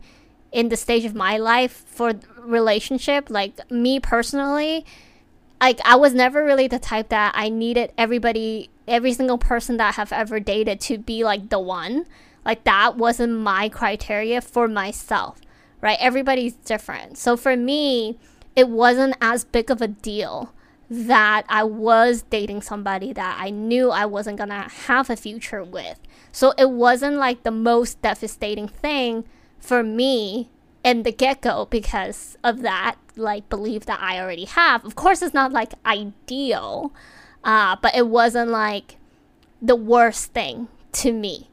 in 0.52 0.68
the 0.68 0.76
stage 0.76 1.04
of 1.04 1.14
my 1.14 1.36
life 1.36 1.84
for 1.86 2.14
relationship, 2.38 3.28
like 3.28 3.70
me 3.70 4.00
personally, 4.00 4.86
like 5.60 5.80
I 5.84 5.96
was 5.96 6.14
never 6.14 6.44
really 6.44 6.68
the 6.68 6.78
type 6.78 7.08
that 7.10 7.32
I 7.34 7.48
needed 7.48 7.92
everybody, 7.98 8.70
every 8.86 9.12
single 9.12 9.38
person 9.38 9.76
that 9.76 9.88
I 9.88 9.92
have 9.92 10.12
ever 10.12 10.40
dated 10.40 10.80
to 10.82 10.96
be 10.96 11.24
like 11.24 11.50
the 11.50 11.58
one. 11.58 12.06
Like 12.44 12.64
that 12.64 12.96
wasn't 12.96 13.40
my 13.40 13.68
criteria 13.68 14.40
for 14.40 14.68
myself, 14.68 15.40
right? 15.80 15.98
Everybody's 16.00 16.54
different. 16.54 17.18
So 17.18 17.36
for 17.36 17.56
me, 17.56 18.18
it 18.56 18.68
wasn't 18.68 19.16
as 19.20 19.44
big 19.44 19.70
of 19.70 19.80
a 19.80 19.88
deal 19.88 20.52
that 20.90 21.44
I 21.48 21.64
was 21.64 22.22
dating 22.30 22.62
somebody 22.62 23.12
that 23.12 23.36
I 23.38 23.50
knew 23.50 23.90
I 23.90 24.06
wasn't 24.06 24.38
gonna 24.38 24.68
have 24.68 25.10
a 25.10 25.16
future 25.16 25.62
with. 25.62 26.00
So 26.32 26.54
it 26.56 26.70
wasn't 26.70 27.16
like 27.16 27.42
the 27.42 27.50
most 27.50 28.00
devastating 28.00 28.68
thing 28.68 29.24
for 29.58 29.82
me 29.82 30.50
in 30.82 31.02
the 31.02 31.12
get 31.12 31.42
go 31.42 31.66
because 31.70 32.38
of 32.42 32.62
that 32.62 32.96
like 33.16 33.48
belief 33.48 33.84
that 33.86 34.00
I 34.00 34.18
already 34.20 34.46
have. 34.46 34.84
Of 34.84 34.94
course, 34.94 35.20
it's 35.20 35.34
not 35.34 35.52
like 35.52 35.72
ideal, 35.84 36.92
uh, 37.44 37.76
but 37.82 37.94
it 37.94 38.06
wasn't 38.06 38.50
like 38.50 38.96
the 39.60 39.76
worst 39.76 40.32
thing 40.32 40.68
to 40.92 41.12
me. 41.12 41.50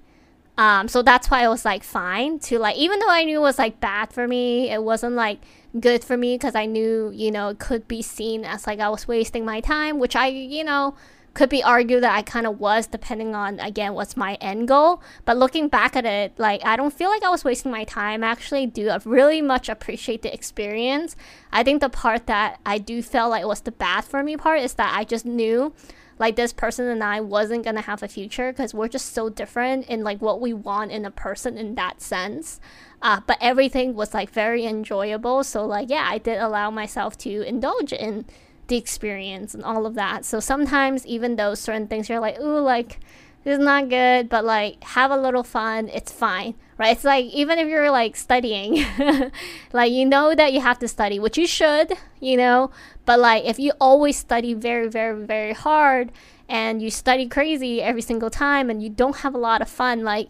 Um, 0.58 0.88
so 0.88 1.02
that's 1.02 1.30
why 1.30 1.44
I 1.44 1.50
was 1.50 1.66
like 1.66 1.84
fine 1.84 2.40
to 2.40 2.60
like 2.60 2.78
even 2.78 3.00
though 3.00 3.10
I 3.10 3.24
knew 3.24 3.40
it 3.40 3.42
was 3.42 3.60
like 3.60 3.80
bad 3.80 4.14
for 4.14 4.28
me, 4.28 4.70
it 4.70 4.84
wasn't 4.84 5.16
like 5.16 5.40
good 5.80 6.04
for 6.04 6.16
me 6.16 6.36
because 6.36 6.56
I 6.56 6.66
knew, 6.66 7.12
you 7.14 7.32
know, 7.32 7.50
it 7.50 7.60
could 7.60 7.88
be 7.88 8.02
seen 8.02 8.46
as 8.46 8.66
like 8.66 8.80
I 8.80 8.90
was 8.90 9.08
wasting 9.08 9.44
my 9.44 9.60
time, 9.60 10.00
which 10.00 10.16
I, 10.16 10.28
you 10.28 10.64
know, 10.64 10.96
could 11.34 11.50
be 11.50 11.62
argued 11.62 12.02
that 12.02 12.16
I 12.16 12.22
kind 12.22 12.48
of 12.48 12.62
was, 12.62 12.88
depending 12.88 13.36
on 13.36 13.60
again 13.60 13.94
what's 13.94 14.16
my 14.16 14.36
end 14.36 14.70
goal. 14.70 15.04
But 15.26 15.36
looking 15.36 15.68
back 15.68 15.98
at 15.98 16.06
it, 16.06 16.34
like 16.38 16.66
I 16.66 16.78
don't 16.78 16.94
feel 16.94 17.10
like 17.10 17.24
I 17.24 17.30
was 17.30 17.44
wasting 17.44 17.72
my 17.72 17.84
time. 17.84 18.24
I 18.24 18.28
actually 18.28 18.66
do 18.66 18.90
I 18.90 19.00
really 19.04 19.42
much 19.42 19.68
appreciate 19.68 20.22
the 20.22 20.34
experience. 20.34 21.18
I 21.52 21.64
think 21.64 21.82
the 21.82 21.90
part 21.90 22.28
that 22.28 22.60
I 22.66 22.78
do 22.78 23.04
feel 23.04 23.30
like 23.30 23.46
was 23.46 23.62
the 23.62 23.74
bad 23.74 24.06
for 24.06 24.24
me 24.24 24.38
part 24.38 24.62
is 24.62 24.76
that 24.76 24.96
I 24.98 25.04
just 25.04 25.26
knew 25.26 25.74
like 26.18 26.36
this 26.36 26.54
person 26.54 26.88
and 26.88 27.04
I 27.04 27.20
wasn't 27.22 27.66
gonna 27.66 27.82
have 27.82 28.02
a 28.02 28.08
future 28.08 28.52
because 28.52 28.74
we're 28.74 28.88
just 28.88 29.14
so 29.14 29.30
different 29.30 29.88
in 29.88 30.04
like 30.04 30.22
what 30.22 30.40
we 30.40 30.54
want 30.54 30.92
in 30.92 31.06
a 31.06 31.12
person 31.12 31.58
in 31.58 31.76
that 31.76 32.02
sense. 32.02 32.60
Uh, 33.02 33.22
but 33.26 33.38
everything 33.42 33.96
was 33.96 34.14
like 34.14 34.30
very 34.30 34.66
enjoyable. 34.66 35.44
So 35.44 35.66
like 35.66 35.90
yeah, 35.90 36.08
I 36.10 36.18
did 36.18 36.38
allow 36.38 36.72
myself 36.72 37.18
to 37.20 37.42
indulge 37.42 37.92
in 37.92 38.26
the 38.68 38.78
experience 38.78 39.54
and 39.54 39.64
all 39.64 39.86
of 39.86 39.96
that. 39.96 40.26
So 40.26 40.40
sometimes 40.40 41.06
even 41.06 41.36
though 41.36 41.54
certain 41.54 41.88
things 41.88 42.10
you're 42.10 42.20
like, 42.20 42.40
ooh, 42.40 42.60
like 42.60 43.00
this 43.44 43.60
is 43.60 43.64
not 43.64 43.90
good, 43.90 44.30
but 44.30 44.44
like 44.44 44.84
have 44.84 45.12
a 45.12 45.18
little 45.18 45.44
fun. 45.44 45.90
It's 45.90 46.12
fine, 46.12 46.56
right? 46.78 46.96
It's 46.96 47.04
like 47.04 47.26
even 47.26 47.60
if 47.60 47.68
you're 47.68 47.92
like 47.92 48.16
studying, 48.16 48.86
like 49.74 49.92
you 49.92 50.06
know 50.06 50.36
that 50.36 50.54
you 50.54 50.62
have 50.62 50.80
to 50.80 50.88
study, 50.88 51.20
which 51.20 51.38
you 51.38 51.48
should, 51.48 51.94
you 52.20 52.38
know, 52.38 52.72
but 53.06 53.20
like 53.20 53.46
if 53.46 53.60
you 53.60 53.72
always 53.80 54.18
study 54.18 54.54
very, 54.54 54.88
very, 54.90 55.26
very 55.26 55.54
hard 55.54 56.12
and 56.48 56.82
you 56.82 56.90
study 56.90 57.28
crazy 57.28 57.82
every 57.82 58.02
single 58.02 58.30
time 58.30 58.70
and 58.70 58.84
you 58.84 58.90
don't 58.90 59.18
have 59.18 59.34
a 59.34 59.40
lot 59.40 59.62
of 59.62 59.70
fun, 59.70 60.04
like 60.04 60.30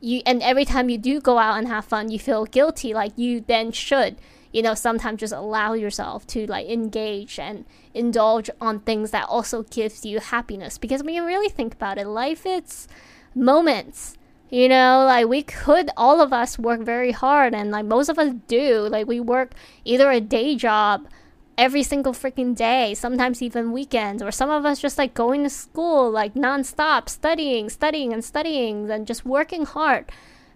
you, 0.00 0.22
and 0.26 0.42
every 0.42 0.64
time 0.64 0.88
you 0.88 0.98
do 0.98 1.20
go 1.20 1.38
out 1.38 1.58
and 1.58 1.68
have 1.68 1.84
fun, 1.84 2.10
you 2.10 2.18
feel 2.18 2.44
guilty, 2.44 2.94
like 2.94 3.12
you 3.16 3.44
then 3.46 3.72
should 3.72 4.16
you 4.52 4.62
know 4.62 4.72
sometimes 4.74 5.18
just 5.18 5.32
allow 5.32 5.72
yourself 5.72 6.24
to 6.28 6.46
like 6.46 6.68
engage 6.68 7.40
and 7.40 7.64
indulge 7.92 8.48
on 8.60 8.78
things 8.78 9.10
that 9.10 9.26
also 9.28 9.64
gives 9.64 10.06
you 10.06 10.20
happiness. 10.20 10.78
Because 10.78 11.02
when 11.02 11.14
you 11.14 11.26
really 11.26 11.48
think 11.48 11.74
about 11.74 11.98
it 11.98 12.06
life 12.06 12.46
it's 12.46 12.86
moments 13.34 14.16
you 14.50 14.68
know 14.68 15.04
like 15.06 15.26
we 15.26 15.42
could 15.42 15.90
all 15.96 16.20
of 16.20 16.32
us 16.32 16.58
work 16.58 16.80
very 16.80 17.12
hard 17.12 17.54
and 17.54 17.70
like 17.70 17.84
most 17.84 18.08
of 18.08 18.18
us 18.18 18.32
do 18.46 18.80
like 18.88 19.06
we 19.06 19.18
work 19.20 19.52
either 19.84 20.10
a 20.10 20.20
day 20.20 20.54
job 20.54 21.08
every 21.56 21.82
single 21.82 22.12
freaking 22.12 22.54
day 22.54 22.94
sometimes 22.94 23.40
even 23.40 23.72
weekends 23.72 24.22
or 24.22 24.30
some 24.30 24.50
of 24.50 24.64
us 24.64 24.80
just 24.80 24.98
like 24.98 25.14
going 25.14 25.42
to 25.42 25.50
school 25.50 26.10
like 26.10 26.34
nonstop 26.34 27.08
studying 27.08 27.68
studying 27.68 28.12
and 28.12 28.24
studying 28.24 28.90
and 28.90 29.06
just 29.06 29.24
working 29.24 29.64
hard 29.64 30.10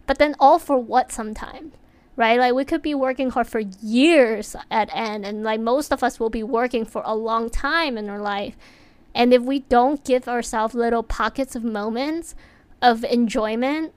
but 0.07 0.19
then 0.19 0.35
all 0.39 0.59
for 0.59 0.79
what 0.79 1.13
sometimes 1.13 1.73
right? 2.19 2.41
Like 2.41 2.53
we 2.53 2.65
could 2.65 2.83
be 2.83 2.97
working 2.97 3.31
hard 3.31 3.47
for 3.47 3.61
years 3.61 4.57
at 4.73 4.91
end, 4.93 5.25
and 5.25 5.45
like 5.45 5.61
most 5.61 5.93
of 5.93 6.03
us 6.03 6.19
will 6.19 6.31
be 6.31 6.43
working 6.43 6.85
for 6.85 7.01
a 7.07 7.15
long 7.15 7.49
time 7.49 7.97
in 7.97 8.11
our 8.11 8.21
life. 8.21 8.57
And 9.15 9.33
if 9.33 9.43
we 9.43 9.61
don't 9.61 10.05
give 10.05 10.29
ourselves 10.29 10.75
little 10.75 11.05
pockets 11.05 11.55
of 11.55 11.63
moments 11.63 12.35
of 12.81 13.05
enjoyment 13.05 13.93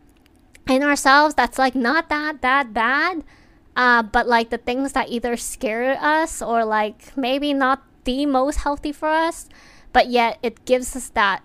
in 0.70 0.84
ourselves, 0.84 1.36
that's 1.36 1.58
like 1.58 1.76
not 1.76 2.10
that 2.10 2.42
that 2.42 2.74
bad. 2.74 3.24
Uh, 3.76 4.04
but 4.04 4.28
like 4.28 4.50
the 4.50 4.58
things 4.58 4.92
that 4.92 5.10
either 5.10 5.38
scare 5.38 5.98
us 6.02 6.42
or 6.42 6.66
like 6.66 7.16
maybe 7.16 7.54
not 7.54 7.84
the 8.04 8.26
most 8.26 8.58
healthy 8.58 8.92
for 8.92 9.08
us, 9.08 9.48
but 9.94 10.08
yet 10.10 10.38
it 10.44 10.66
gives 10.66 10.96
us 10.96 11.10
that 11.10 11.42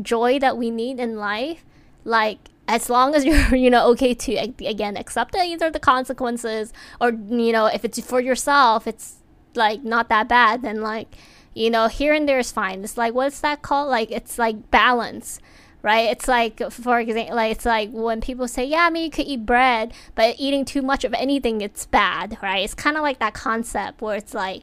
joy 0.00 0.38
that 0.38 0.58
we 0.58 0.70
need 0.70 1.00
in 1.00 1.16
life. 1.16 1.64
Like 2.04 2.50
as 2.70 2.88
long 2.88 3.14
as 3.14 3.24
you're 3.28 3.54
you 3.54 3.68
know 3.68 3.88
okay 3.90 4.14
to 4.14 4.34
again 4.34 4.96
accept 4.96 5.34
either 5.36 5.70
the 5.70 5.80
consequences 5.80 6.72
or 7.00 7.10
you 7.10 7.52
know 7.52 7.66
if 7.66 7.84
it's 7.84 8.00
for 8.00 8.20
yourself 8.20 8.86
it's 8.86 9.16
like 9.54 9.82
not 9.82 10.08
that 10.08 10.28
bad 10.28 10.62
then 10.62 10.80
like 10.80 11.16
you 11.52 11.68
know 11.68 11.88
here 11.88 12.14
and 12.14 12.28
there 12.28 12.38
is 12.38 12.52
fine 12.52 12.84
it's 12.84 12.96
like 12.96 13.12
what's 13.12 13.40
that 13.40 13.60
called 13.60 13.88
like 13.88 14.10
it's 14.12 14.38
like 14.38 14.70
balance 14.70 15.40
right? 15.82 16.10
It's 16.10 16.28
like 16.28 16.70
for 16.70 17.00
example 17.00 17.36
like 17.36 17.52
it's 17.52 17.64
like 17.64 17.90
when 17.90 18.20
people 18.20 18.46
say 18.48 18.64
yeah 18.64 18.86
i 18.86 18.90
mean 18.90 19.04
you 19.04 19.10
could 19.10 19.26
eat 19.26 19.46
bread 19.46 19.92
but 20.14 20.36
eating 20.38 20.64
too 20.64 20.82
much 20.82 21.04
of 21.04 21.14
anything 21.14 21.60
it's 21.60 21.86
bad 21.86 22.38
right? 22.42 22.64
It's 22.64 22.74
kind 22.74 22.96
of 22.96 23.02
like 23.02 23.18
that 23.20 23.34
concept 23.34 24.00
where 24.02 24.16
it's 24.16 24.34
like 24.34 24.62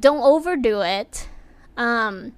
don't 0.00 0.22
overdo 0.22 0.80
it 0.82 1.28
um 1.76 2.32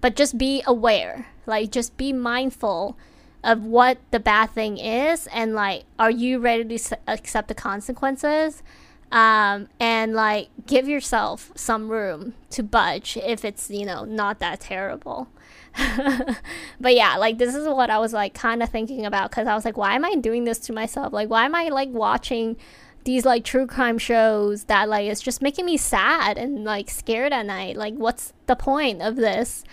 but 0.00 0.16
just 0.16 0.38
be 0.38 0.62
aware. 0.66 1.26
Like 1.46 1.70
just 1.70 1.96
be 1.96 2.12
mindful 2.12 2.96
of 3.42 3.64
what 3.64 3.98
the 4.10 4.20
bad 4.20 4.50
thing 4.50 4.78
is 4.78 5.26
and 5.32 5.54
like 5.54 5.84
are 5.98 6.10
you 6.10 6.38
ready 6.38 6.64
to 6.64 6.74
s- 6.74 6.92
accept 7.06 7.48
the 7.48 7.54
consequences? 7.54 8.62
Um, 9.10 9.68
and 9.80 10.12
like 10.12 10.50
give 10.66 10.86
yourself 10.86 11.50
some 11.54 11.88
room 11.88 12.34
to 12.50 12.62
budge 12.62 13.16
if 13.16 13.42
it's 13.42 13.70
you 13.70 13.86
know 13.86 14.04
not 14.04 14.38
that 14.40 14.60
terrible 14.60 15.28
but 16.80 16.94
yeah 16.94 17.16
like 17.16 17.38
this 17.38 17.54
is 17.54 17.66
what 17.68 17.90
i 17.90 17.98
was 17.98 18.12
like 18.12 18.34
kind 18.34 18.62
of 18.62 18.68
thinking 18.68 19.06
about 19.06 19.30
because 19.30 19.46
i 19.46 19.54
was 19.54 19.64
like 19.64 19.76
why 19.76 19.94
am 19.94 20.04
i 20.04 20.14
doing 20.16 20.44
this 20.44 20.58
to 20.58 20.72
myself? 20.72 21.12
Like 21.12 21.28
why 21.28 21.44
am 21.44 21.54
i 21.54 21.68
like 21.68 21.90
watching 21.90 22.56
these 23.04 23.24
like 23.24 23.44
true 23.44 23.66
crime 23.66 23.98
shows 23.98 24.64
that 24.64 24.88
like 24.88 25.06
it's 25.06 25.20
just 25.20 25.40
making 25.40 25.64
me 25.64 25.76
sad 25.76 26.36
and 26.36 26.64
like 26.64 26.90
scared 26.90 27.32
at 27.32 27.46
night? 27.46 27.76
Like 27.76 27.94
what's 27.94 28.32
the 28.46 28.56
point 28.56 29.02
of 29.02 29.16
this? 29.16 29.64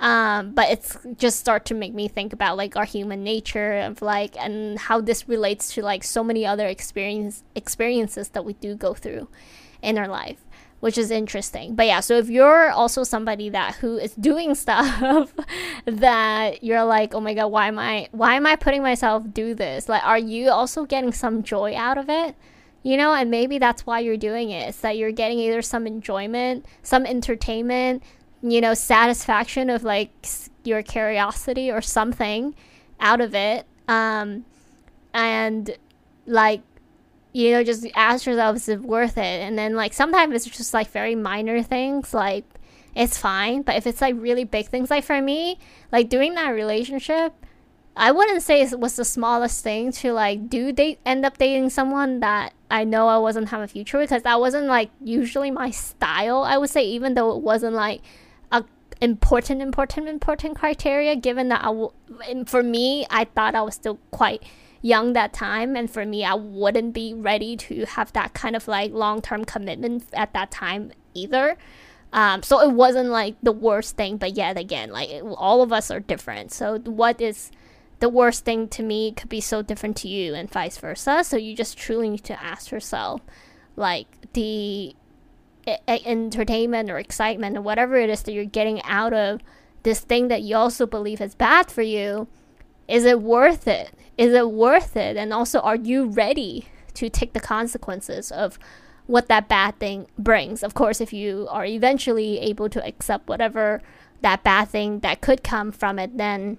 Um, 0.00 0.52
but 0.52 0.70
it's 0.70 0.96
just 1.16 1.40
start 1.40 1.64
to 1.66 1.74
make 1.74 1.92
me 1.92 2.06
think 2.06 2.32
about 2.32 2.56
like 2.56 2.76
our 2.76 2.84
human 2.84 3.24
nature 3.24 3.80
of 3.80 4.00
like 4.00 4.36
and 4.38 4.78
how 4.78 5.00
this 5.00 5.28
relates 5.28 5.74
to 5.74 5.82
like 5.82 6.04
so 6.04 6.22
many 6.22 6.46
other 6.46 6.66
experience 6.66 7.42
experiences 7.54 8.28
that 8.30 8.44
we 8.44 8.52
do 8.54 8.76
go 8.76 8.94
through 8.94 9.28
in 9.82 9.98
our 9.98 10.08
life 10.08 10.44
which 10.80 10.96
is 10.96 11.10
interesting. 11.10 11.74
But 11.74 11.86
yeah 11.86 12.00
so 12.00 12.16
if 12.18 12.28
you're 12.28 12.70
also 12.70 13.02
somebody 13.04 13.48
that 13.50 13.76
who 13.76 13.98
is 13.98 14.14
doing 14.14 14.54
stuff 14.64 15.32
that 15.86 16.62
you're 16.62 16.84
like 16.84 17.14
oh 17.14 17.20
my 17.20 17.34
god 17.34 17.46
why 17.46 17.68
am 17.68 17.78
i 17.78 18.08
why 18.12 18.34
am 18.34 18.46
i 18.46 18.56
putting 18.56 18.82
myself 18.82 19.24
do 19.32 19.54
this? 19.54 19.88
Like 19.88 20.04
are 20.04 20.18
you 20.18 20.50
also 20.50 20.84
getting 20.84 21.12
some 21.12 21.42
joy 21.42 21.74
out 21.74 21.98
of 21.98 22.08
it? 22.08 22.36
You 22.82 22.96
know 22.96 23.12
and 23.12 23.30
maybe 23.30 23.58
that's 23.58 23.84
why 23.86 24.00
you're 24.00 24.16
doing 24.16 24.50
it 24.50 24.68
it's 24.68 24.80
that 24.80 24.96
you're 24.96 25.12
getting 25.12 25.38
either 25.40 25.62
some 25.62 25.86
enjoyment 25.86 26.64
some 26.82 27.04
entertainment 27.04 28.02
you 28.42 28.60
know, 28.60 28.74
satisfaction 28.74 29.70
of 29.70 29.82
like 29.82 30.10
your 30.64 30.82
curiosity 30.82 31.70
or 31.70 31.80
something 31.80 32.54
out 33.00 33.20
of 33.20 33.34
it. 33.34 33.66
Um, 33.88 34.44
and 35.12 35.76
like, 36.26 36.62
you 37.38 37.52
know, 37.52 37.62
just 37.62 37.86
ask 37.94 38.26
yourself, 38.26 38.56
is 38.56 38.68
it 38.68 38.82
worth 38.82 39.16
it? 39.16 39.20
And 39.22 39.56
then 39.56 39.76
like 39.76 39.92
sometimes 39.92 40.34
it's 40.34 40.44
just 40.44 40.74
like 40.74 40.90
very 40.90 41.14
minor 41.14 41.62
things, 41.62 42.12
like 42.12 42.44
it's 42.96 43.16
fine. 43.16 43.62
But 43.62 43.76
if 43.76 43.86
it's 43.86 44.00
like 44.00 44.16
really 44.18 44.42
big 44.42 44.66
things, 44.66 44.90
like 44.90 45.04
for 45.04 45.22
me, 45.22 45.60
like 45.92 46.08
doing 46.08 46.34
that 46.34 46.50
relationship, 46.50 47.32
I 47.96 48.10
wouldn't 48.10 48.42
say 48.42 48.62
it 48.62 48.80
was 48.80 48.96
the 48.96 49.04
smallest 49.04 49.62
thing 49.62 49.92
to 49.92 50.12
like 50.12 50.48
do 50.48 50.72
date 50.72 50.98
end 51.06 51.24
up 51.24 51.38
dating 51.38 51.70
someone 51.70 52.18
that 52.20 52.54
I 52.72 52.82
know 52.82 53.06
I 53.06 53.18
wasn't 53.18 53.50
have 53.50 53.60
a 53.60 53.68
future 53.68 54.00
because 54.00 54.24
that 54.24 54.40
wasn't 54.40 54.66
like 54.66 54.90
usually 55.00 55.52
my 55.52 55.70
style. 55.70 56.42
I 56.42 56.58
would 56.58 56.70
say 56.70 56.84
even 56.86 57.14
though 57.14 57.36
it 57.36 57.42
wasn't 57.42 57.76
like 57.76 58.00
a 58.50 58.64
important, 59.00 59.62
important, 59.62 60.08
important 60.08 60.58
criteria. 60.58 61.14
Given 61.14 61.50
that 61.50 61.60
I 61.60 61.66
w- 61.66 61.92
for 62.46 62.64
me, 62.64 63.06
I 63.10 63.26
thought 63.26 63.54
I 63.54 63.62
was 63.62 63.76
still 63.76 64.00
quite 64.10 64.42
young 64.80 65.12
that 65.14 65.32
time, 65.32 65.76
and 65.76 65.90
for 65.90 66.04
me, 66.04 66.24
I 66.24 66.34
wouldn't 66.34 66.94
be 66.94 67.14
ready 67.14 67.56
to 67.56 67.84
have 67.84 68.12
that 68.12 68.34
kind 68.34 68.54
of 68.54 68.68
like 68.68 68.92
long 68.92 69.20
term 69.22 69.44
commitment 69.44 70.04
at 70.12 70.32
that 70.34 70.50
time 70.50 70.92
either. 71.14 71.56
Um, 72.12 72.42
so 72.42 72.60
it 72.60 72.72
wasn't 72.72 73.10
like 73.10 73.36
the 73.42 73.52
worst 73.52 73.96
thing, 73.96 74.16
but 74.16 74.36
yet 74.36 74.56
again, 74.56 74.90
like 74.90 75.10
it, 75.10 75.22
all 75.22 75.62
of 75.62 75.72
us 75.72 75.90
are 75.90 76.00
different. 76.00 76.52
So 76.52 76.78
what 76.78 77.20
is 77.20 77.50
the 78.00 78.08
worst 78.08 78.44
thing 78.44 78.68
to 78.68 78.82
me 78.82 79.12
could 79.12 79.28
be 79.28 79.40
so 79.40 79.60
different 79.60 79.96
to 79.98 80.08
you, 80.08 80.34
and 80.34 80.50
vice 80.50 80.78
versa. 80.78 81.22
So 81.24 81.36
you 81.36 81.54
just 81.54 81.76
truly 81.76 82.08
need 82.08 82.24
to 82.24 82.42
ask 82.42 82.70
yourself, 82.70 83.20
like 83.76 84.06
the 84.32 84.94
entertainment 85.86 86.90
or 86.90 86.98
excitement 86.98 87.56
or 87.56 87.60
whatever 87.60 87.96
it 87.96 88.08
is 88.08 88.22
that 88.22 88.32
you're 88.32 88.44
getting 88.44 88.82
out 88.84 89.12
of 89.12 89.40
this 89.82 90.00
thing 90.00 90.28
that 90.28 90.42
you 90.42 90.56
also 90.56 90.86
believe 90.86 91.20
is 91.20 91.34
bad 91.34 91.70
for 91.70 91.82
you, 91.82 92.26
is 92.88 93.04
it 93.04 93.20
worth 93.20 93.68
it? 93.68 93.92
Is 94.16 94.32
it 94.32 94.50
worth 94.50 94.96
it? 94.96 95.16
And 95.16 95.32
also, 95.32 95.60
are 95.60 95.76
you 95.76 96.06
ready 96.06 96.66
to 96.94 97.08
take 97.08 97.34
the 97.34 97.40
consequences 97.40 98.32
of 98.32 98.58
what 99.06 99.28
that 99.28 99.48
bad 99.48 99.78
thing 99.78 100.08
brings? 100.18 100.62
Of 100.62 100.74
course, 100.74 101.00
if 101.00 101.12
you 101.12 101.46
are 101.50 101.64
eventually 101.64 102.38
able 102.40 102.68
to 102.70 102.84
accept 102.84 103.28
whatever 103.28 103.82
that 104.22 104.42
bad 104.42 104.68
thing 104.68 105.00
that 105.00 105.20
could 105.20 105.44
come 105.44 105.70
from 105.70 105.98
it, 105.98 106.16
then 106.16 106.58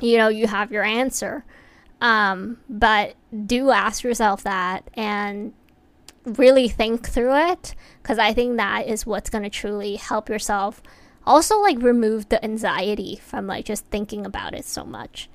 you 0.00 0.16
know 0.16 0.28
you 0.28 0.46
have 0.46 0.72
your 0.72 0.84
answer. 0.84 1.44
Um, 2.00 2.58
but 2.68 3.16
do 3.46 3.70
ask 3.70 4.04
yourself 4.04 4.44
that 4.44 4.88
and 4.94 5.52
really 6.24 6.68
think 6.68 7.08
through 7.08 7.34
it 7.50 7.74
because 8.02 8.18
I 8.18 8.32
think 8.32 8.56
that 8.56 8.86
is 8.86 9.04
what's 9.04 9.30
going 9.30 9.44
to 9.44 9.50
truly 9.50 9.96
help 9.96 10.28
yourself 10.28 10.82
also 11.26 11.60
like 11.60 11.78
remove 11.80 12.28
the 12.28 12.42
anxiety 12.44 13.16
from 13.16 13.46
like 13.46 13.64
just 13.64 13.86
thinking 13.86 14.24
about 14.24 14.54
it 14.54 14.64
so 14.64 14.84
much. 14.84 15.28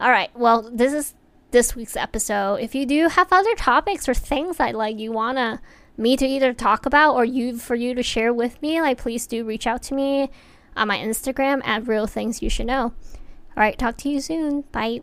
All 0.00 0.10
right, 0.10 0.30
well, 0.34 0.62
this 0.72 0.94
is 0.94 1.14
this 1.50 1.76
week's 1.76 1.96
episode. 1.96 2.56
If 2.56 2.74
you 2.74 2.86
do 2.86 3.08
have 3.08 3.28
other 3.30 3.54
topics 3.54 4.08
or 4.08 4.14
things 4.14 4.56
that 4.56 4.74
like 4.74 4.98
you 4.98 5.12
want 5.12 5.36
to 5.36 5.60
me 5.96 6.16
to 6.16 6.26
either 6.26 6.54
talk 6.54 6.86
about 6.86 7.14
or 7.14 7.24
you 7.24 7.58
for 7.58 7.74
you 7.74 7.94
to 7.94 8.02
share 8.02 8.32
with 8.32 8.60
me, 8.62 8.80
like 8.80 8.98
please 8.98 9.26
do 9.26 9.44
reach 9.44 9.66
out 9.66 9.82
to 9.84 9.94
me 9.94 10.30
on 10.74 10.88
my 10.88 10.96
Instagram 10.96 11.60
at 11.66 11.86
real 11.86 12.06
things 12.06 12.40
you 12.40 12.48
should 12.48 12.66
know. 12.66 12.84
All 12.84 12.92
right, 13.56 13.78
talk 13.78 13.98
to 13.98 14.08
you 14.08 14.20
soon. 14.20 14.62
Bye. 14.72 15.02